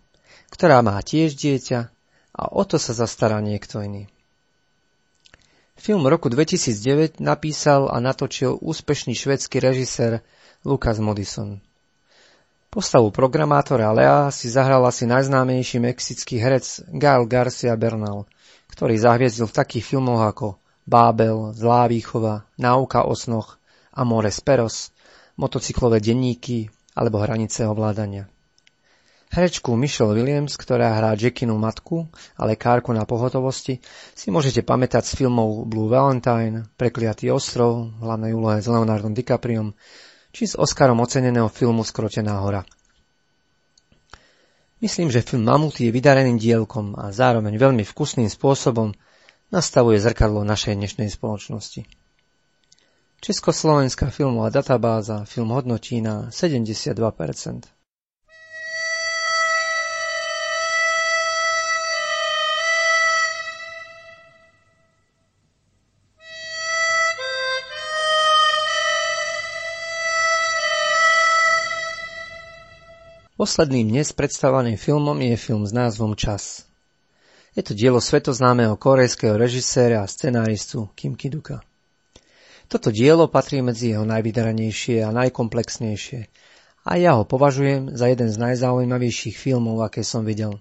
ktorá 0.50 0.81
má 0.81 0.98
tiež 1.00 1.38
dieťa 1.38 1.79
a 2.33 2.43
o 2.50 2.65
to 2.65 2.81
sa 2.81 2.98
zastará 2.98 3.38
niekto 3.39 3.79
iný. 3.86 4.09
Film 5.79 6.03
roku 6.12 6.27
2009 6.27 7.24
napísal 7.24 7.88
a 7.88 8.03
natočil 8.03 8.59
úspešný 8.59 9.15
švedský 9.15 9.63
režisér 9.63 10.19
Lucas 10.67 11.00
Modison. 11.00 11.63
Postavu 12.67 13.15
programátora 13.15 13.88
Lea 13.95 14.27
si 14.27 14.51
zahral 14.51 14.83
asi 14.83 15.07
najznámejší 15.07 15.79
mexický 15.79 16.36
herec 16.36 16.83
Gael 16.91 17.24
Garcia 17.31 17.79
Bernal, 17.79 18.27
ktorý 18.75 19.00
zahviezdil 19.00 19.48
v 19.48 19.55
takých 19.55 19.88
filmoch 19.95 20.19
ako 20.19 20.48
Bábel, 20.83 21.55
Zlá 21.55 21.88
výchova, 21.88 22.43
Náuka 22.59 23.07
o 23.07 23.15
snoch, 23.15 23.55
Amores 23.95 24.43
Peros, 24.43 24.91
motocyklové 25.39 26.03
denníky 26.03 26.67
alebo 26.91 27.24
Hranice 27.24 27.63
ovládania. 27.63 28.27
Herečku 29.39 29.72
Michelle 29.79 30.12
Williams, 30.19 30.60
ktorá 30.60 31.00
hrá 31.00 31.15
Jackinu 31.15 31.55
matku 31.55 32.12
a 32.36 32.43
lekárku 32.43 32.91
na 32.91 33.08
pohotovosti, 33.08 33.79
si 34.12 34.27
môžete 34.36 34.67
pamätať 34.67 35.08
z 35.08 35.24
filmov 35.24 35.63
Blue 35.63 35.88
Valentine, 35.88 36.67
Prekliatý 36.75 37.31
ostrov, 37.31 37.88
hlavnej 38.03 38.36
úlohe 38.36 38.60
s 38.60 38.67
Leonardom 38.67 39.15
DiCapriom, 39.15 39.72
či 40.36 40.43
s 40.43 40.60
Oscarom 40.60 41.00
oceneného 41.00 41.48
filmu 41.48 41.88
Skrotená 41.88 42.43
hora. 42.43 42.67
Myslím, 44.84 45.08
že 45.08 45.24
film 45.24 45.48
Mamut 45.48 45.79
je 45.79 45.88
vydareným 45.88 46.36
dielkom 46.36 46.99
a 46.99 47.15
zároveň 47.15 47.56
veľmi 47.56 47.88
vkusným 47.88 48.28
spôsobom 48.28 48.91
nastavuje 49.56 50.04
zrkadlo 50.04 50.43
našej 50.43 50.75
dnešnej 50.75 51.08
spoločnosti. 51.15 51.88
Československá 53.23 54.12
filmová 54.12 54.52
databáza 54.52 55.23
film 55.23 55.56
hodnotí 55.56 56.04
na 56.04 56.28
72%. 56.28 57.78
Posledným 73.39 73.95
dnes 73.95 74.12
predstavaným 74.12 74.75
filmom 74.75 75.15
je 75.15 75.39
film 75.39 75.63
s 75.63 75.71
názvom 75.71 76.12
Čas. 76.12 76.67
Je 77.56 77.63
to 77.63 77.71
dielo 77.71 78.04
svetoznámeho 78.04 78.75
korejského 78.75 79.39
režiséra 79.39 80.04
a 80.04 80.12
scenáristu 80.12 80.91
Kim 80.91 81.15
Kiduka. 81.15 81.63
Toto 82.67 82.91
dielo 82.91 83.32
patrí 83.32 83.63
medzi 83.63 83.95
jeho 83.95 84.04
najvydaranejšie 84.04 85.08
a 85.08 85.15
najkomplexnejšie 85.15 86.28
a 86.84 86.91
ja 86.99 87.15
ho 87.15 87.23
považujem 87.23 87.95
za 87.95 88.12
jeden 88.12 88.28
z 88.28 88.36
najzaujímavejších 88.43 89.39
filmov, 89.39 89.88
aké 89.88 90.04
som 90.04 90.28
videl. 90.28 90.60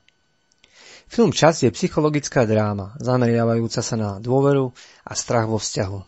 Film 1.10 1.34
Čas 1.34 1.66
je 1.66 1.74
psychologická 1.74 2.46
dráma, 2.46 2.94
zameriavajúca 3.02 3.82
sa 3.82 3.98
na 3.98 4.22
dôveru 4.22 4.70
a 5.02 5.18
strach 5.18 5.50
vo 5.50 5.58
vzťahu. 5.58 5.98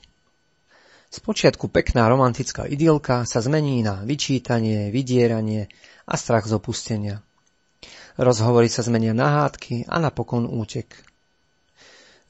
Spočiatku 1.11 1.67
pekná 1.67 2.07
romantická 2.07 2.71
idylka 2.71 3.27
sa 3.27 3.43
zmení 3.43 3.83
na 3.83 4.07
vyčítanie, 4.07 4.95
vydieranie 4.95 5.67
a 6.11 6.15
strach 6.19 6.51
z 6.51 6.59
opustenia. 6.59 7.23
Rozhovory 8.19 8.67
sa 8.67 8.83
zmenia 8.83 9.15
na 9.15 9.47
hádky 9.47 9.87
a 9.87 10.03
napokon 10.03 10.51
útek. 10.51 11.07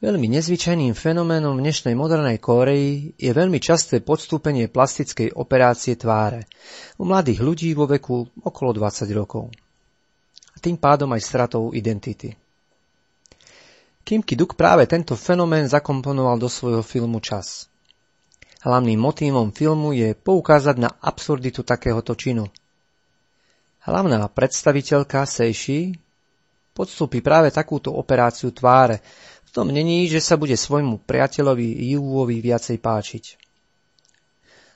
Veľmi 0.01 0.29
nezvyčajným 0.33 0.93
fenoménom 0.93 1.57
v 1.57 1.65
dnešnej 1.65 1.97
modernej 1.97 2.37
Kóreji 2.37 3.17
je 3.17 3.31
veľmi 3.33 3.57
časté 3.61 4.05
podstúpenie 4.05 4.69
plastickej 4.69 5.33
operácie 5.33 5.97
tváre 5.97 6.45
u 7.01 7.09
mladých 7.09 7.41
ľudí 7.41 7.73
vo 7.73 7.89
veku 7.89 8.29
okolo 8.45 8.77
20 8.77 9.09
rokov. 9.17 9.49
A 10.53 10.57
tým 10.61 10.77
pádom 10.77 11.09
aj 11.17 11.25
stratou 11.25 11.73
identity. 11.73 12.37
Kim 14.05 14.25
Ki-duk 14.25 14.57
práve 14.57 14.85
tento 14.89 15.17
fenomén 15.17 15.69
zakomponoval 15.69 16.37
do 16.37 16.49
svojho 16.49 16.85
filmu 16.85 17.21
Čas– 17.25 17.49
Hlavným 18.61 19.01
motívom 19.01 19.57
filmu 19.57 19.97
je 19.97 20.13
poukázať 20.13 20.77
na 20.77 20.93
absurditu 21.01 21.65
takéhoto 21.65 22.13
činu. 22.13 22.45
Hlavná 23.81 24.29
predstaviteľka 24.29 25.25
Seishi 25.25 25.97
podstúpi 26.77 27.25
práve 27.25 27.49
takúto 27.49 27.97
operáciu 27.97 28.53
tváre. 28.53 29.01
V 29.49 29.51
tom 29.57 29.73
není, 29.73 30.05
že 30.07 30.21
sa 30.21 30.37
bude 30.37 30.53
svojmu 30.53 31.01
priateľovi 31.09 31.89
Juvovi 31.97 32.45
viacej 32.45 32.77
páčiť. 32.77 33.25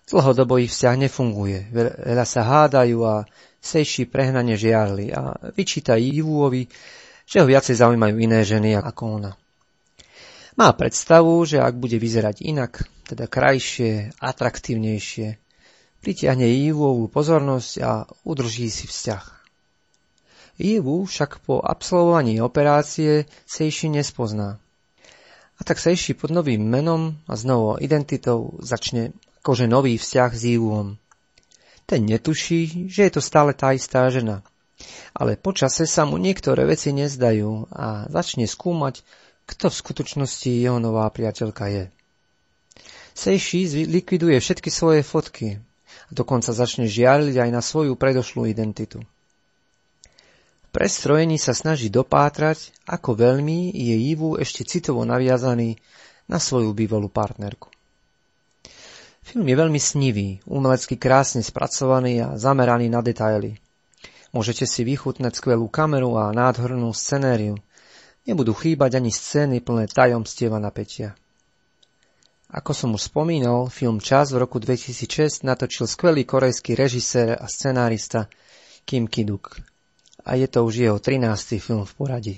Dlhodobo 0.04 0.60
ich 0.60 0.68
vzťah 0.68 0.96
nefunguje, 1.08 1.72
veľa 1.72 2.26
sa 2.28 2.44
hádajú 2.44 2.98
a 3.04 3.24
Seishi 3.56 4.04
prehnane 4.04 4.52
žiarli 4.56 5.08
a 5.12 5.32
vyčíta 5.56 5.96
Juvovi, 5.96 6.68
že 7.24 7.40
ho 7.40 7.46
viacej 7.48 7.80
zaujímajú 7.80 8.16
iné 8.20 8.44
ženy 8.44 8.76
ako 8.76 9.02
ona. 9.20 9.32
Má 10.54 10.68
predstavu, 10.76 11.44
že 11.48 11.58
ak 11.58 11.76
bude 11.80 11.96
vyzerať 11.96 12.44
inak, 12.44 12.84
teda 13.08 13.26
krajšie, 13.26 14.12
atraktívnejšie, 14.20 15.43
pritiahne 16.04 16.44
Ivovú 16.44 17.08
pozornosť 17.08 17.72
a 17.80 18.04
udrží 18.28 18.68
si 18.68 18.84
vzťah. 18.84 19.24
Ivu 20.60 21.08
však 21.08 21.42
po 21.42 21.58
absolvovaní 21.64 22.38
operácie 22.44 23.24
Sejši 23.48 23.88
nespozná. 23.88 24.60
A 25.56 25.60
tak 25.64 25.80
Sejši 25.80 26.12
pod 26.14 26.30
novým 26.30 26.60
menom 26.60 27.16
a 27.24 27.34
s 27.34 27.42
novou 27.48 27.80
identitou 27.80 28.54
začne 28.60 29.16
akože 29.40 29.64
nový 29.64 29.96
vzťah 29.96 30.30
s 30.30 30.42
Ivom. 30.44 31.00
Ten 31.88 32.04
netuší, 32.04 32.86
že 32.92 33.08
je 33.08 33.12
to 33.16 33.22
stále 33.24 33.56
tá 33.56 33.72
istá 33.72 34.06
žena. 34.12 34.44
Ale 35.16 35.40
počase 35.40 35.88
sa 35.88 36.04
mu 36.04 36.20
niektoré 36.20 36.68
veci 36.68 36.92
nezdajú 36.92 37.72
a 37.72 38.06
začne 38.12 38.44
skúmať, 38.44 39.00
kto 39.48 39.72
v 39.72 39.80
skutočnosti 39.80 40.50
jeho 40.50 40.76
nová 40.76 41.08
priateľka 41.08 41.64
je. 41.72 41.84
Seishi 43.14 43.86
likviduje 43.86 44.38
všetky 44.42 44.70
svoje 44.74 45.06
fotky 45.06 45.62
a 46.08 46.10
dokonca 46.12 46.52
začne 46.52 46.88
žiariť 46.88 47.36
aj 47.38 47.50
na 47.50 47.62
svoju 47.64 47.96
predošlú 47.96 48.48
identitu. 48.48 49.02
Prestrojení 50.74 51.38
sa 51.38 51.54
snaží 51.54 51.86
dopátrať, 51.86 52.74
ako 52.90 53.14
veľmi 53.14 53.70
je 53.70 53.96
Ivu 54.10 54.34
ešte 54.34 54.66
citovo 54.66 55.06
naviazaný 55.06 55.78
na 56.26 56.42
svoju 56.42 56.74
bývalú 56.74 57.06
partnerku. 57.06 57.70
Film 59.24 59.46
je 59.46 59.56
veľmi 59.56 59.80
snivý, 59.80 60.42
umelecky 60.44 60.98
krásne 60.98 61.40
spracovaný 61.40 62.20
a 62.20 62.28
zameraný 62.36 62.90
na 62.90 63.00
detaily. 63.00 63.56
Môžete 64.34 64.66
si 64.66 64.82
vychutnať 64.82 65.38
skvelú 65.38 65.70
kameru 65.70 66.18
a 66.18 66.34
nádhernú 66.34 66.90
scenériu, 66.90 67.56
Nebudú 68.24 68.56
chýbať 68.56 68.96
ani 68.96 69.12
scény 69.12 69.60
plné 69.60 69.84
tajomstiev 69.84 70.56
a 70.56 70.60
napätia. 70.60 71.12
Ako 72.54 72.70
som 72.70 72.94
už 72.94 73.10
spomínal, 73.10 73.66
film 73.66 73.98
Čas 73.98 74.30
v 74.30 74.38
roku 74.38 74.62
2006 74.62 75.42
natočil 75.42 75.90
skvelý 75.90 76.22
korejský 76.22 76.78
režisér 76.78 77.34
a 77.34 77.50
scenárista 77.50 78.30
Kim 78.86 79.10
Ki-duk. 79.10 79.58
A 80.22 80.38
je 80.38 80.46
to 80.46 80.62
už 80.62 80.86
jeho 80.86 80.98
13. 81.02 81.58
film 81.58 81.82
v 81.82 81.92
poradí. 81.98 82.36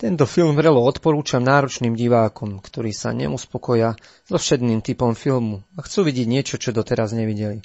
Tento 0.00 0.24
film 0.24 0.56
vrelo 0.56 0.80
odporúčam 0.80 1.44
náročným 1.44 1.92
divákom, 1.92 2.64
ktorí 2.64 2.96
sa 2.96 3.12
neuspokoja 3.12 3.92
so 4.24 4.40
všedným 4.40 4.80
typom 4.80 5.12
filmu 5.12 5.60
a 5.76 5.84
chcú 5.84 6.08
vidieť 6.08 6.24
niečo, 6.24 6.56
čo 6.56 6.72
doteraz 6.72 7.12
nevideli. 7.12 7.60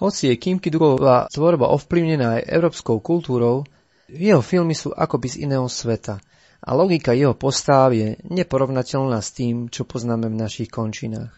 Hoci 0.00 0.32
je 0.32 0.40
Kim 0.40 0.64
Ki-duková 0.64 1.28
tvorba 1.28 1.68
ovplyvnená 1.76 2.40
aj 2.40 2.48
európskou 2.56 3.04
kultúrou, 3.04 3.68
jeho 4.08 4.40
filmy 4.40 4.72
sú 4.72 4.96
akoby 4.96 5.28
z 5.28 5.36
iného 5.44 5.68
sveta 5.68 6.24
a 6.66 6.70
logika 6.74 7.14
jeho 7.14 7.34
postáv 7.38 7.94
je 7.94 8.18
neporovnateľná 8.26 9.22
s 9.22 9.30
tým, 9.30 9.70
čo 9.70 9.86
poznáme 9.86 10.26
v 10.26 10.40
našich 10.42 10.66
končinách. 10.66 11.30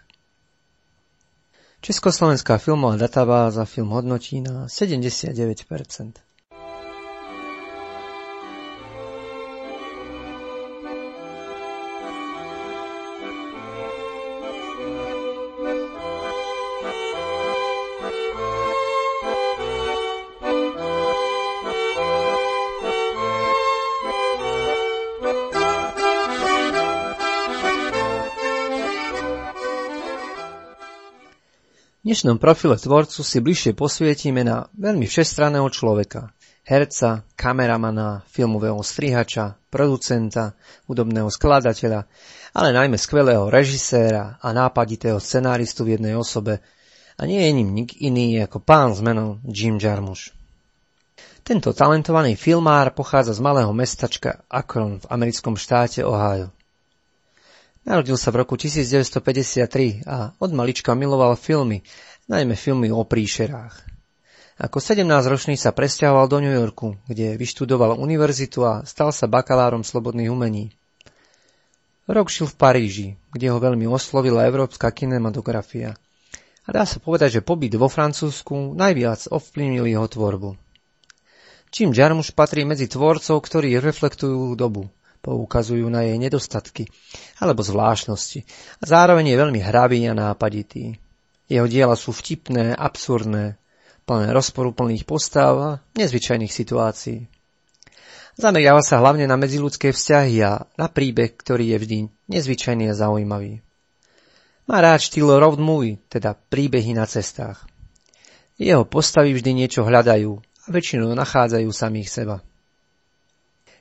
Československá 1.85 2.59
filmová 2.59 2.99
databáza 2.99 3.63
film 3.69 3.95
hodnotí 3.95 4.41
na 4.41 4.67
79%. 4.67 6.28
Dnešnom 32.09 32.41
profile 32.41 32.81
tvorcu 32.81 33.21
si 33.21 33.37
bližšie 33.37 33.77
posvietime 33.77 34.41
na 34.41 34.73
veľmi 34.81 35.05
všestranného 35.05 35.69
človeka. 35.69 36.33
Herca, 36.65 37.29
kameramana, 37.37 38.25
filmového 38.33 38.81
strihača, 38.81 39.61
producenta, 39.69 40.57
hudobného 40.89 41.29
skladateľa, 41.29 42.09
ale 42.57 42.69
najmä 42.73 42.97
skvelého 42.97 43.53
režiséra 43.53 44.41
a 44.41 44.49
nápaditého 44.57 45.21
scenáristu 45.21 45.85
v 45.85 46.01
jednej 46.01 46.17
osobe 46.17 46.65
a 47.21 47.29
nie 47.29 47.45
je 47.45 47.53
ním 47.53 47.77
nik 47.77 48.01
iný 48.01 48.41
ako 48.41 48.65
pán 48.65 48.97
s 48.97 49.05
menom 49.05 49.45
Jim 49.45 49.77
Jarmusch. 49.77 50.33
Tento 51.45 51.77
talentovaný 51.77 52.41
filmár 52.41 52.97
pochádza 52.97 53.37
z 53.37 53.45
malého 53.45 53.69
mestačka 53.77 54.49
Akron 54.49 54.97
v 54.97 55.13
americkom 55.13 55.61
štáte 55.61 56.01
Ohio. 56.09 56.57
Narodil 57.89 58.21
sa 58.21 58.29
v 58.29 58.45
roku 58.45 58.61
1953 58.61 60.05
a 60.05 60.37
od 60.37 60.51
malička 60.53 60.93
miloval 60.93 61.41
filmy, 61.41 61.81
najmä 62.29 62.53
filmy 62.53 62.93
o 62.93 63.01
príšerách. 63.01 63.81
Ako 64.61 64.77
17-ročný 64.77 65.57
sa 65.57 65.73
presťahoval 65.73 66.29
do 66.29 66.45
New 66.45 66.53
Yorku, 66.53 67.01
kde 67.09 67.41
vyštudoval 67.41 67.97
univerzitu 67.97 68.61
a 68.69 68.85
stal 68.85 69.09
sa 69.09 69.25
bakalárom 69.25 69.89
slobodných 69.89 70.29
umení. 70.29 70.77
Rok 72.05 72.29
žil 72.29 72.45
v 72.45 72.59
Paríži, 72.61 73.09
kde 73.33 73.49
ho 73.49 73.57
veľmi 73.57 73.89
oslovila 73.89 74.45
európska 74.45 74.93
kinematografia. 74.93 75.97
A 76.65 76.69
dá 76.69 76.85
sa 76.85 77.01
povedať, 77.01 77.41
že 77.41 77.47
pobyt 77.47 77.73
vo 77.73 77.89
Francúzsku 77.89 78.77
najviac 78.77 79.33
ovplyvnil 79.33 79.89
jeho 79.89 80.05
tvorbu. 80.05 80.61
Čím 81.73 81.97
Jarmusch 81.97 82.37
patrí 82.37 82.69
medzi 82.69 82.85
tvorcov, 82.85 83.41
ktorí 83.41 83.81
reflektujú 83.81 84.53
dobu, 84.61 84.93
poukazujú 85.21 85.87
na 85.91 86.07
jej 86.07 86.17
nedostatky 86.17 86.87
alebo 87.39 87.63
zvláštnosti 87.63 88.47
a 88.81 88.85
zároveň 88.87 89.35
je 89.35 89.41
veľmi 89.41 89.61
hravý 89.61 90.07
a 90.09 90.15
nápaditý. 90.15 90.99
Jeho 91.49 91.65
diela 91.65 91.97
sú 91.97 92.13
vtipné, 92.13 92.77
absurdné, 92.77 93.57
plné 94.09 94.29
rozporuplných 94.33 95.05
postav 95.05 95.53
a 95.61 95.71
nezvyčajných 95.97 96.53
situácií. 96.53 97.29
Zameriava 98.39 98.87
sa 98.87 99.03
hlavne 99.03 99.27
na 99.27 99.35
medziludské 99.35 99.91
vzťahy 99.91 100.37
a 100.47 100.63
na 100.79 100.87
príbeh, 100.87 101.35
ktorý 101.35 101.75
je 101.75 101.79
vždy 101.83 101.99
nezvyčajný 102.31 102.87
a 102.87 102.95
zaujímavý. 102.95 103.61
Má 104.69 104.79
rád 104.79 105.03
štýl 105.03 105.27
road 105.43 105.59
movie, 105.59 105.99
teda 106.07 106.37
príbehy 106.37 106.95
na 106.95 107.09
cestách. 107.09 107.67
Jeho 108.61 108.87
postavy 108.87 109.35
vždy 109.35 109.65
niečo 109.65 109.83
hľadajú, 109.83 110.39
väčšinou 110.71 111.17
nachádzajú 111.17 111.69
samých 111.73 112.09
seba. 112.13 112.37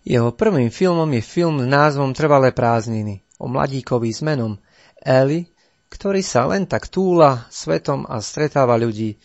Jeho 0.08 0.32
prvým 0.32 0.72
filmom 0.72 1.12
je 1.12 1.20
film 1.20 1.60
s 1.60 1.68
názvom 1.68 2.16
Trvalé 2.16 2.56
prázdniny 2.56 3.28
o 3.44 3.52
mladíkovi 3.52 4.08
s 4.08 4.24
menom 4.24 4.56
Eli, 5.04 5.52
ktorý 5.92 6.24
sa 6.24 6.48
len 6.48 6.64
tak 6.64 6.88
túla 6.88 7.44
svetom 7.52 8.08
a 8.08 8.24
stretáva 8.24 8.80
ľudí, 8.80 9.20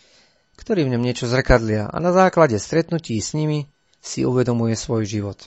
ktorí 0.59 0.83
v 0.83 0.91
ňom 0.91 1.03
niečo 1.07 1.31
zrkadlia 1.31 1.87
a 1.87 1.97
na 2.03 2.11
základe 2.11 2.59
stretnutí 2.59 3.15
s 3.23 3.31
nimi 3.31 3.71
si 4.03 4.27
uvedomuje 4.27 4.75
svoj 4.75 5.07
život. 5.07 5.39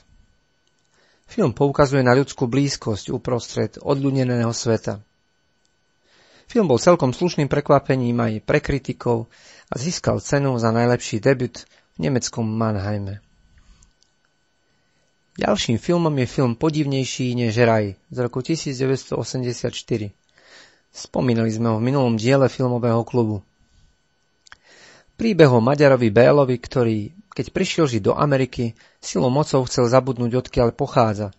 Film 1.29 1.53
poukazuje 1.53 2.01
na 2.01 2.17
ľudskú 2.17 2.49
blízkosť 2.49 3.13
uprostred 3.13 3.77
odľudneného 3.77 4.49
sveta. 4.49 5.05
Film 6.49 6.65
bol 6.65 6.81
celkom 6.81 7.13
slušným 7.13 7.45
prekvapením 7.45 8.17
aj 8.17 8.33
pre 8.41 8.57
kritikov 8.57 9.29
a 9.69 9.77
získal 9.77 10.17
cenu 10.17 10.57
za 10.57 10.73
najlepší 10.73 11.21
debut 11.21 11.61
v 11.93 12.09
nemeckom 12.09 12.41
Mannheime. 12.41 13.26
Ďalším 15.37 15.77
filmom 15.77 16.17
je 16.17 16.25
film 16.25 16.57
Podivnejší 16.57 17.37
než 17.37 17.61
raj 17.61 17.93
z 18.09 18.17
roku 18.25 18.41
1984. 18.41 19.69
Spomínali 20.89 21.53
sme 21.53 21.69
ho 21.69 21.77
v 21.77 21.85
minulom 21.85 22.17
diele 22.17 22.49
filmového 22.49 23.05
klubu. 23.05 23.45
Príbeh 25.13 25.53
o 25.53 25.61
Maďarovi 25.61 26.09
Bélovi, 26.09 26.57
ktorý, 26.57 27.13
keď 27.37 27.53
prišiel 27.53 27.85
žiť 27.85 28.01
do 28.01 28.13
Ameriky, 28.17 28.73
silou 28.97 29.29
mocou 29.29 29.61
chcel 29.69 29.85
zabudnúť 29.85 30.49
odkiaľ 30.49 30.73
pochádza 30.73 31.29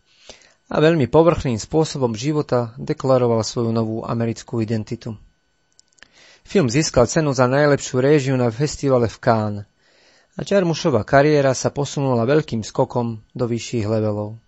a 0.71 0.79
veľmi 0.79 1.11
povrchným 1.11 1.59
spôsobom 1.59 2.15
života 2.15 2.79
deklaroval 2.79 3.43
svoju 3.43 3.75
novú 3.75 4.07
americkú 4.07 4.63
identitu. 4.63 5.19
Film 6.47 6.71
získal 6.71 7.11
cenu 7.11 7.35
za 7.35 7.51
najlepšiu 7.51 7.99
réžiu 7.99 8.35
na 8.39 8.47
festivale 8.55 9.11
v 9.11 9.19
Cannes 9.19 9.67
a 10.38 10.46
Čarmušova 10.46 11.03
kariéra 11.03 11.51
sa 11.51 11.74
posunula 11.74 12.22
veľkým 12.22 12.62
skokom 12.62 13.27
do 13.35 13.44
vyšších 13.51 13.90
levelov. 13.90 14.38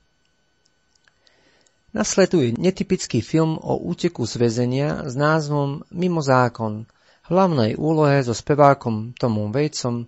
Nasleduje 1.90 2.54
netypický 2.54 3.18
film 3.18 3.58
o 3.58 3.74
úteku 3.74 4.22
z 4.22 4.38
väzenia 4.38 5.02
s 5.10 5.18
názvom 5.18 5.82
Mimo 5.90 6.22
zákon, 6.22 6.86
hlavnej 7.26 7.74
úlohe 7.74 8.22
so 8.22 8.30
spevákom 8.30 9.18
Tomom 9.18 9.50
Vejcom, 9.50 10.06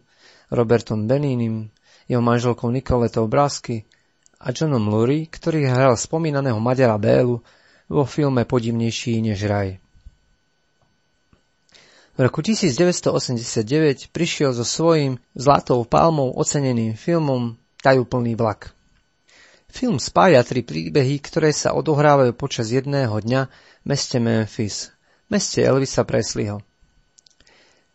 Robertom 0.55 1.11
Beninim, 1.11 1.75
jeho 2.07 2.23
manželkou 2.23 2.71
Nikoletou 2.71 3.27
Brasky 3.27 3.83
a 4.39 4.55
Johnom 4.55 4.87
Lurie, 4.87 5.27
ktorý 5.27 5.67
hral 5.67 5.99
spomínaného 5.99 6.63
Maďara 6.63 6.95
Bélu 7.03 7.43
vo 7.91 8.07
filme 8.07 8.47
Podivnejší 8.47 9.19
než 9.19 9.43
raj. 9.51 9.82
V 12.13 12.21
roku 12.21 12.45
1989 12.45 14.13
prišiel 14.13 14.53
so 14.53 14.69
svojím 14.69 15.17
zlatou 15.33 15.81
palmou 15.89 16.29
oceneným 16.37 16.93
filmom 16.93 17.57
Tajúplný 17.81 18.37
vlak. 18.37 18.77
Film 19.73 19.97
spája 19.97 20.45
tri 20.45 20.61
príbehy, 20.61 21.17
ktoré 21.25 21.57
sa 21.57 21.73
odohrávajú 21.73 22.37
počas 22.37 22.69
jedného 22.69 23.17
dňa 23.17 23.49
v 23.49 23.85
meste 23.89 24.21
Memphis, 24.21 24.93
meste 25.33 25.65
Elvisa 25.65 26.05
Presleyho. 26.05 26.61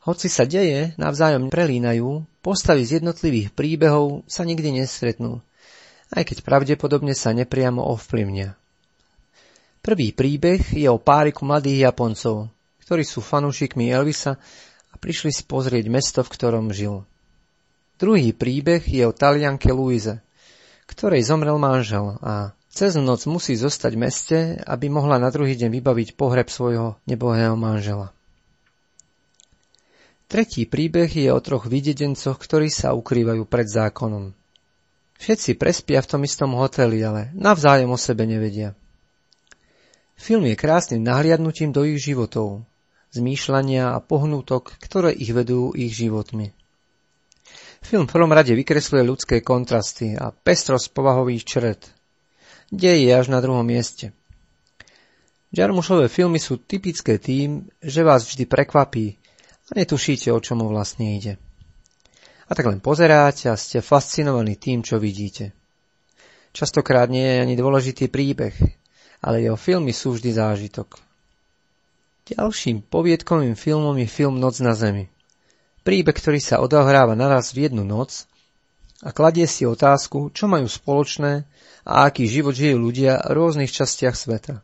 Hoci 0.01 0.33
sa 0.33 0.49
deje 0.49 0.97
navzájom 0.97 1.53
prelínajú, 1.53 2.25
postavy 2.41 2.89
z 2.89 2.97
jednotlivých 2.97 3.53
príbehov 3.53 4.25
sa 4.25 4.41
nikdy 4.49 4.81
nestretnú, 4.81 5.45
aj 6.09 6.25
keď 6.25 6.41
pravdepodobne 6.41 7.13
sa 7.13 7.37
nepriamo 7.37 7.85
ovplyvnia. 7.85 8.57
Prvý 9.85 10.09
príbeh 10.09 10.73
je 10.73 10.89
o 10.89 10.97
páriku 10.97 11.45
mladých 11.45 11.85
Japoncov, 11.85 12.56
ktorí 12.87 13.03
sú 13.03 13.19
fanúšikmi 13.19 13.91
Elvisa 13.91 14.39
a 14.89 14.95
prišli 14.95 15.35
si 15.35 15.43
pozrieť 15.43 15.91
mesto, 15.91 16.23
v 16.23 16.31
ktorom 16.31 16.71
žil. 16.71 17.03
Druhý 17.99 18.31
príbeh 18.31 18.79
je 18.79 19.03
o 19.03 19.11
talianke 19.11 19.67
Louise, 19.75 20.23
ktorej 20.87 21.27
zomrel 21.27 21.59
manžel 21.59 22.15
a 22.23 22.55
cez 22.71 22.95
noc 22.95 23.27
musí 23.27 23.59
zostať 23.59 23.91
v 23.91 24.01
meste, 24.07 24.37
aby 24.63 24.87
mohla 24.87 25.19
na 25.19 25.27
druhý 25.27 25.59
deň 25.59 25.67
vybaviť 25.67 26.15
pohreb 26.15 26.47
svojho 26.47 26.95
nebohého 27.03 27.59
manžela. 27.59 28.15
Tretí 30.31 30.63
príbeh 30.63 31.11
je 31.11 31.27
o 31.27 31.39
troch 31.43 31.67
videdencoch, 31.67 32.39
ktorí 32.39 32.71
sa 32.71 32.95
ukrývajú 32.95 33.43
pred 33.43 33.67
zákonom. 33.67 34.31
Všetci 35.19 35.59
prespia 35.59 35.99
v 35.99 36.09
tom 36.15 36.21
istom 36.23 36.55
hoteli, 36.55 37.03
ale 37.03 37.35
navzájom 37.35 37.91
o 37.91 37.99
sebe 37.99 38.23
nevedia. 38.23 38.77
Film 40.15 40.47
je 40.47 40.55
krásnym 40.55 41.03
nahliadnutím 41.03 41.75
do 41.75 41.83
ich 41.83 41.99
životov, 41.99 42.63
zmýšľania 43.17 43.93
a 43.93 43.99
pohnutok, 43.99 44.77
ktoré 44.77 45.11
ich 45.11 45.33
vedú 45.33 45.73
ich 45.73 45.97
životmi. 45.97 46.53
Film 47.81 48.05
v 48.05 48.13
prvom 48.13 48.33
rade 48.33 48.53
vykresluje 48.53 49.05
ľudské 49.05 49.41
kontrasty 49.41 50.17
a 50.17 50.33
pestrosť 50.33 50.91
povahových 50.91 51.43
čret. 51.45 51.81
Dej 52.67 53.07
je 53.07 53.13
až 53.15 53.27
na 53.31 53.39
druhom 53.39 53.63
mieste. 53.63 54.11
Jarmušové 55.55 56.11
filmy 56.11 56.43
sú 56.43 56.59
typické 56.59 57.15
tým, 57.15 57.71
že 57.79 58.03
vás 58.03 58.27
vždy 58.27 58.43
prekvapí 58.43 59.15
a 59.71 59.79
netušíte, 59.79 60.27
o 60.35 60.43
čomu 60.43 60.67
vlastne 60.67 61.15
ide. 61.15 61.39
A 62.47 62.55
tak 62.55 62.67
len 62.67 62.83
pozeráte 62.83 63.47
a 63.47 63.55
ste 63.55 63.79
fascinovaní 63.79 64.59
tým, 64.59 64.83
čo 64.83 64.99
vidíte. 64.99 65.55
Častokrát 66.51 67.07
nie 67.07 67.23
je 67.23 67.43
ani 67.43 67.55
dôležitý 67.55 68.11
príbeh, 68.11 68.55
ale 69.23 69.43
jeho 69.43 69.55
filmy 69.55 69.95
sú 69.95 70.15
vždy 70.15 70.35
zážitok. 70.35 71.06
Ďalším 72.27 72.83
poviedkovým 72.91 73.55
filmom 73.55 73.95
je 73.95 74.07
film 74.07 74.35
Noc 74.43 74.59
na 74.59 74.75
zemi. 74.75 75.07
Príbeh, 75.87 76.11
ktorý 76.11 76.43
sa 76.43 76.59
odohráva 76.59 77.15
naraz 77.15 77.55
v 77.55 77.71
jednu 77.71 77.87
noc 77.87 78.27
a 78.99 79.15
kladie 79.15 79.47
si 79.47 79.63
otázku, 79.63 80.35
čo 80.35 80.51
majú 80.51 80.67
spoločné 80.67 81.47
a 81.87 82.03
aký 82.03 82.27
život 82.27 82.51
žijú 82.51 82.83
ľudia 82.83 83.23
v 83.23 83.31
rôznych 83.31 83.71
častiach 83.71 84.19
sveta. 84.19 84.59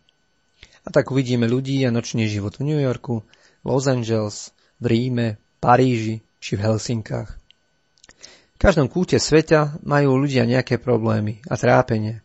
A 0.83 0.87
tak 0.91 1.15
uvidíme 1.15 1.47
ľudí 1.47 1.79
a 1.87 1.95
nočný 1.95 2.27
život 2.27 2.59
v 2.59 2.67
New 2.67 2.81
Yorku, 2.83 3.23
Los 3.63 3.87
Angeles, 3.87 4.51
v 4.83 4.85
Ríme, 4.91 5.27
Paríži 5.63 6.19
či 6.43 6.59
v 6.59 6.67
Helsinkách. 6.67 7.31
V 8.55 8.57
každom 8.59 8.91
kúte 8.91 9.15
sveta 9.15 9.79
majú 9.87 10.19
ľudia 10.19 10.43
nejaké 10.43 10.83
problémy 10.83 11.39
a 11.47 11.55
trápenie 11.55 12.19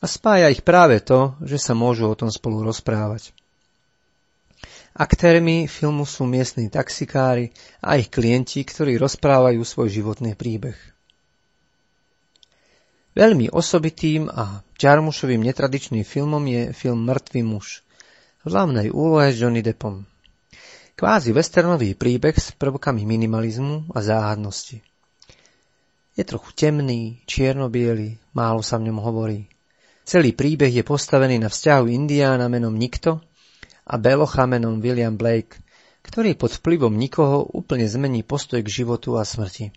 a 0.00 0.04
spája 0.04 0.52
ich 0.52 0.60
práve 0.60 1.00
to, 1.00 1.32
že 1.40 1.56
sa 1.56 1.72
môžu 1.72 2.12
o 2.12 2.18
tom 2.18 2.28
spolu 2.28 2.60
rozprávať. 2.60 3.32
Aktérmi 4.96 5.68
filmu 5.68 6.08
sú 6.08 6.24
miestni 6.24 6.72
taxikári 6.72 7.52
a 7.84 8.00
ich 8.00 8.08
klienti, 8.08 8.64
ktorí 8.64 8.96
rozprávajú 8.96 9.60
svoj 9.60 9.92
životný 9.92 10.32
príbeh. 10.32 10.72
Veľmi 13.12 13.52
osobitým 13.52 14.32
a 14.32 14.64
Jarmušovým 14.80 15.44
netradičným 15.44 16.00
filmom 16.00 16.40
je 16.48 16.72
film 16.72 17.04
Mŕtvý 17.04 17.44
muž 17.44 17.84
v 18.40 18.56
hlavnej 18.56 18.88
úlohe 18.88 19.32
s 19.32 19.36
Johnny 19.36 19.60
Deppom. 19.60 20.08
Kvázi 20.96 21.36
westernový 21.36 21.92
príbeh 21.92 22.32
s 22.32 22.56
prvkami 22.56 23.04
minimalizmu 23.04 23.92
a 23.92 24.00
záhadnosti. 24.00 24.80
Je 26.16 26.24
trochu 26.24 26.56
temný, 26.56 27.20
čierno 27.28 27.68
málo 28.32 28.64
sa 28.64 28.80
v 28.80 28.88
ňom 28.88 29.04
hovorí. 29.04 29.44
Celý 30.08 30.32
príbeh 30.32 30.72
je 30.72 30.80
postavený 30.80 31.36
na 31.36 31.52
vzťahu 31.52 31.84
Indiána 31.84 32.48
menom 32.48 32.72
Nikto 32.72 33.20
a 33.86 33.94
Belocha 33.96 34.44
menom 34.50 34.82
William 34.82 35.14
Blake, 35.14 35.62
ktorý 36.02 36.34
pod 36.34 36.58
vplyvom 36.58 36.98
nikoho 36.98 37.46
úplne 37.54 37.86
zmení 37.86 38.26
postoj 38.26 38.60
k 38.62 38.68
životu 38.82 39.14
a 39.14 39.22
smrti. 39.22 39.70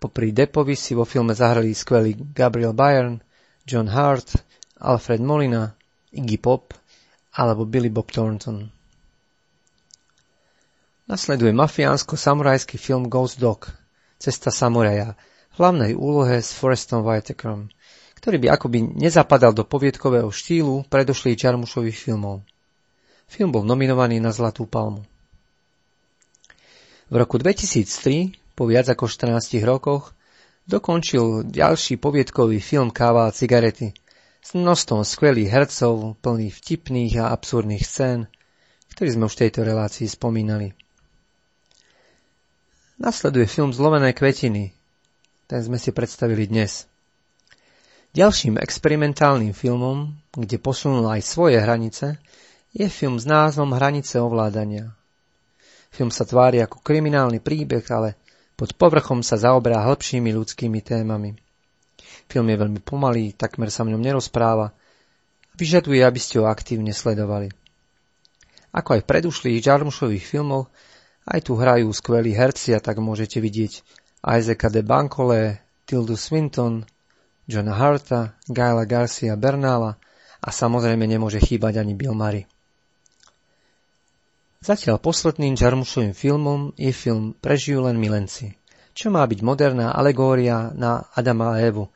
Popri 0.00 0.34
Depovi 0.34 0.74
si 0.74 0.96
vo 0.96 1.06
filme 1.06 1.36
zahrali 1.36 1.76
skvelý 1.76 2.16
Gabriel 2.16 2.74
Byrne, 2.74 3.22
John 3.68 3.86
Hart, 3.86 4.40
Alfred 4.82 5.22
Molina, 5.22 5.76
Iggy 6.10 6.40
Pop 6.40 6.74
alebo 7.38 7.68
Billy 7.68 7.92
Bob 7.92 8.10
Thornton. 8.10 8.66
Nasleduje 11.06 11.54
mafiánsko-samurajský 11.54 12.80
film 12.80 13.06
Ghost 13.06 13.38
Dog– 13.38 13.68
Cesta 14.22 14.54
samuraja, 14.54 15.18
hlavnej 15.58 15.98
úlohe 15.98 16.38
s 16.38 16.54
Forestom 16.54 17.02
Whitakerom, 17.02 17.74
ktorý 18.22 18.38
by 18.38 18.54
akoby 18.54 18.94
nezapadal 18.94 19.50
do 19.50 19.66
poviedkového 19.66 20.30
štýlu 20.30 20.86
predošlých 20.86 21.42
Čarmušových 21.42 21.98
filmov. 21.98 22.46
Film 23.32 23.48
bol 23.48 23.64
nominovaný 23.64 24.20
na 24.20 24.28
Zlatú 24.28 24.68
palmu. 24.68 25.08
V 27.08 27.14
roku 27.16 27.40
2003, 27.40 28.36
po 28.52 28.68
viac 28.68 28.92
ako 28.92 29.08
14 29.08 29.56
rokoch, 29.64 30.12
dokončil 30.68 31.48
ďalší 31.48 31.96
poviedkový 31.96 32.60
film 32.60 32.92
Káva 32.92 33.32
a 33.32 33.32
cigarety 33.32 33.96
s 34.44 34.52
množstvom 34.52 35.00
skvelých 35.00 35.48
hercov, 35.48 36.20
plných 36.20 36.60
vtipných 36.60 37.24
a 37.24 37.32
absurdných 37.32 37.80
scén, 37.80 38.28
ktorý 38.92 39.08
sme 39.16 39.24
už 39.24 39.34
v 39.40 39.42
tejto 39.48 39.64
relácii 39.64 40.12
spomínali. 40.12 40.76
Nasleduje 43.00 43.48
film 43.48 43.72
Zlomené 43.72 44.12
kvetiny. 44.12 44.76
Ten 45.48 45.60
sme 45.64 45.80
si 45.80 45.88
predstavili 45.88 46.44
dnes. 46.44 46.84
Ďalším 48.12 48.60
experimentálnym 48.60 49.56
filmom, 49.56 50.20
kde 50.36 50.60
posunul 50.60 51.08
aj 51.08 51.24
svoje 51.24 51.56
hranice, 51.56 52.20
je 52.72 52.88
film 52.88 53.20
s 53.20 53.28
názvom 53.28 53.76
Hranice 53.76 54.16
ovládania. 54.16 54.96
Film 55.92 56.08
sa 56.08 56.24
tvári 56.24 56.64
ako 56.64 56.80
kriminálny 56.80 57.44
príbeh, 57.44 57.84
ale 57.92 58.16
pod 58.56 58.72
povrchom 58.80 59.20
sa 59.20 59.36
zaoberá 59.36 59.84
hĺbšími 59.84 60.32
ľudskými 60.32 60.80
témami. 60.80 61.36
Film 62.32 62.48
je 62.48 62.56
veľmi 62.56 62.80
pomalý, 62.80 63.36
takmer 63.36 63.68
sa 63.68 63.84
v 63.84 63.92
ňom 63.92 64.00
nerozpráva. 64.00 64.72
Vyžaduje, 65.52 66.00
aby 66.00 66.16
ste 66.16 66.40
ho 66.40 66.48
aktívne 66.48 66.96
sledovali. 66.96 67.52
Ako 68.72 68.96
aj 68.96 69.00
v 69.04 69.08
predušlých 69.12 69.60
Jarmušových 69.60 70.24
filmoch, 70.24 70.72
aj 71.28 71.44
tu 71.44 71.60
hrajú 71.60 71.92
skvelí 71.92 72.32
herci 72.32 72.72
a 72.72 72.80
tak 72.80 73.04
môžete 73.04 73.36
vidieť 73.36 73.84
Isaaca 74.24 74.72
de 74.72 74.80
Bancole, 74.80 75.60
Tildu 75.84 76.16
Swinton, 76.16 76.88
Johna 77.44 77.76
Harta, 77.76 78.40
Gaila 78.48 78.88
Garcia 78.88 79.36
Bernala 79.36 80.00
a 80.40 80.48
samozrejme 80.48 81.04
nemôže 81.04 81.36
chýbať 81.36 81.84
ani 81.84 81.92
Bill 81.92 82.16
Murray. 82.16 82.48
Zatiaľ 84.62 85.02
posledným 85.02 85.58
Jarmušovým 85.58 86.14
filmom 86.14 86.70
je 86.78 86.94
film 86.94 87.34
Prežijú 87.34 87.82
len 87.82 87.98
milenci, 87.98 88.54
čo 88.94 89.10
má 89.10 89.26
byť 89.26 89.42
moderná 89.42 89.90
alegória 89.90 90.70
na 90.70 91.02
Adama 91.18 91.58
a 91.58 91.66
Evu 91.66 91.90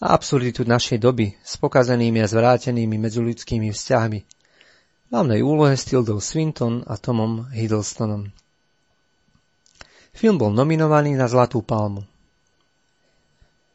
a 0.00 0.16
absurditu 0.16 0.64
našej 0.64 0.96
doby 0.96 1.36
s 1.44 1.60
pokazenými 1.60 2.24
a 2.24 2.26
zvrátenými 2.26 2.96
medziludskými 2.96 3.68
vzťahmi. 3.68 4.20
V 4.24 5.08
hlavnej 5.12 5.44
úlohe 5.44 5.76
s 5.76 5.84
Tildou 5.84 6.16
Swinton 6.16 6.88
a 6.88 6.96
Tomom 6.96 7.52
Hiddlestonom. 7.52 8.32
Film 10.16 10.40
bol 10.40 10.56
nominovaný 10.56 11.20
na 11.20 11.28
Zlatú 11.28 11.60
palmu. 11.60 12.00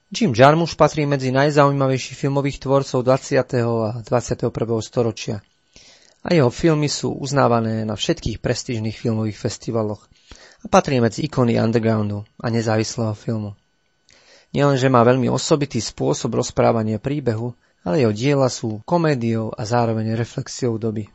Jim 0.10 0.34
Jarmusch 0.34 0.74
patrí 0.74 1.06
medzi 1.06 1.30
najzaujímavejších 1.30 2.18
filmových 2.18 2.58
tvorcov 2.58 3.06
20. 3.06 3.38
a 3.86 4.02
21. 4.02 4.50
storočia 4.82 5.46
a 6.22 6.38
jeho 6.38 6.54
filmy 6.54 6.86
sú 6.86 7.18
uznávané 7.18 7.82
na 7.82 7.98
všetkých 7.98 8.38
prestížnych 8.38 8.94
filmových 8.94 9.42
festivaloch 9.42 10.06
a 10.62 10.70
patrí 10.70 11.02
medzi 11.02 11.26
ikony 11.26 11.58
undergroundu 11.58 12.22
a 12.38 12.48
nezávislého 12.54 13.18
filmu. 13.18 13.58
Nielenže 14.54 14.92
má 14.92 15.02
veľmi 15.02 15.32
osobitý 15.32 15.82
spôsob 15.82 16.38
rozprávania 16.38 17.02
príbehu, 17.02 17.58
ale 17.82 18.06
jeho 18.06 18.14
diela 18.14 18.50
sú 18.52 18.84
komédiou 18.86 19.50
a 19.50 19.66
zároveň 19.66 20.14
reflexiou 20.14 20.78
doby. 20.78 21.10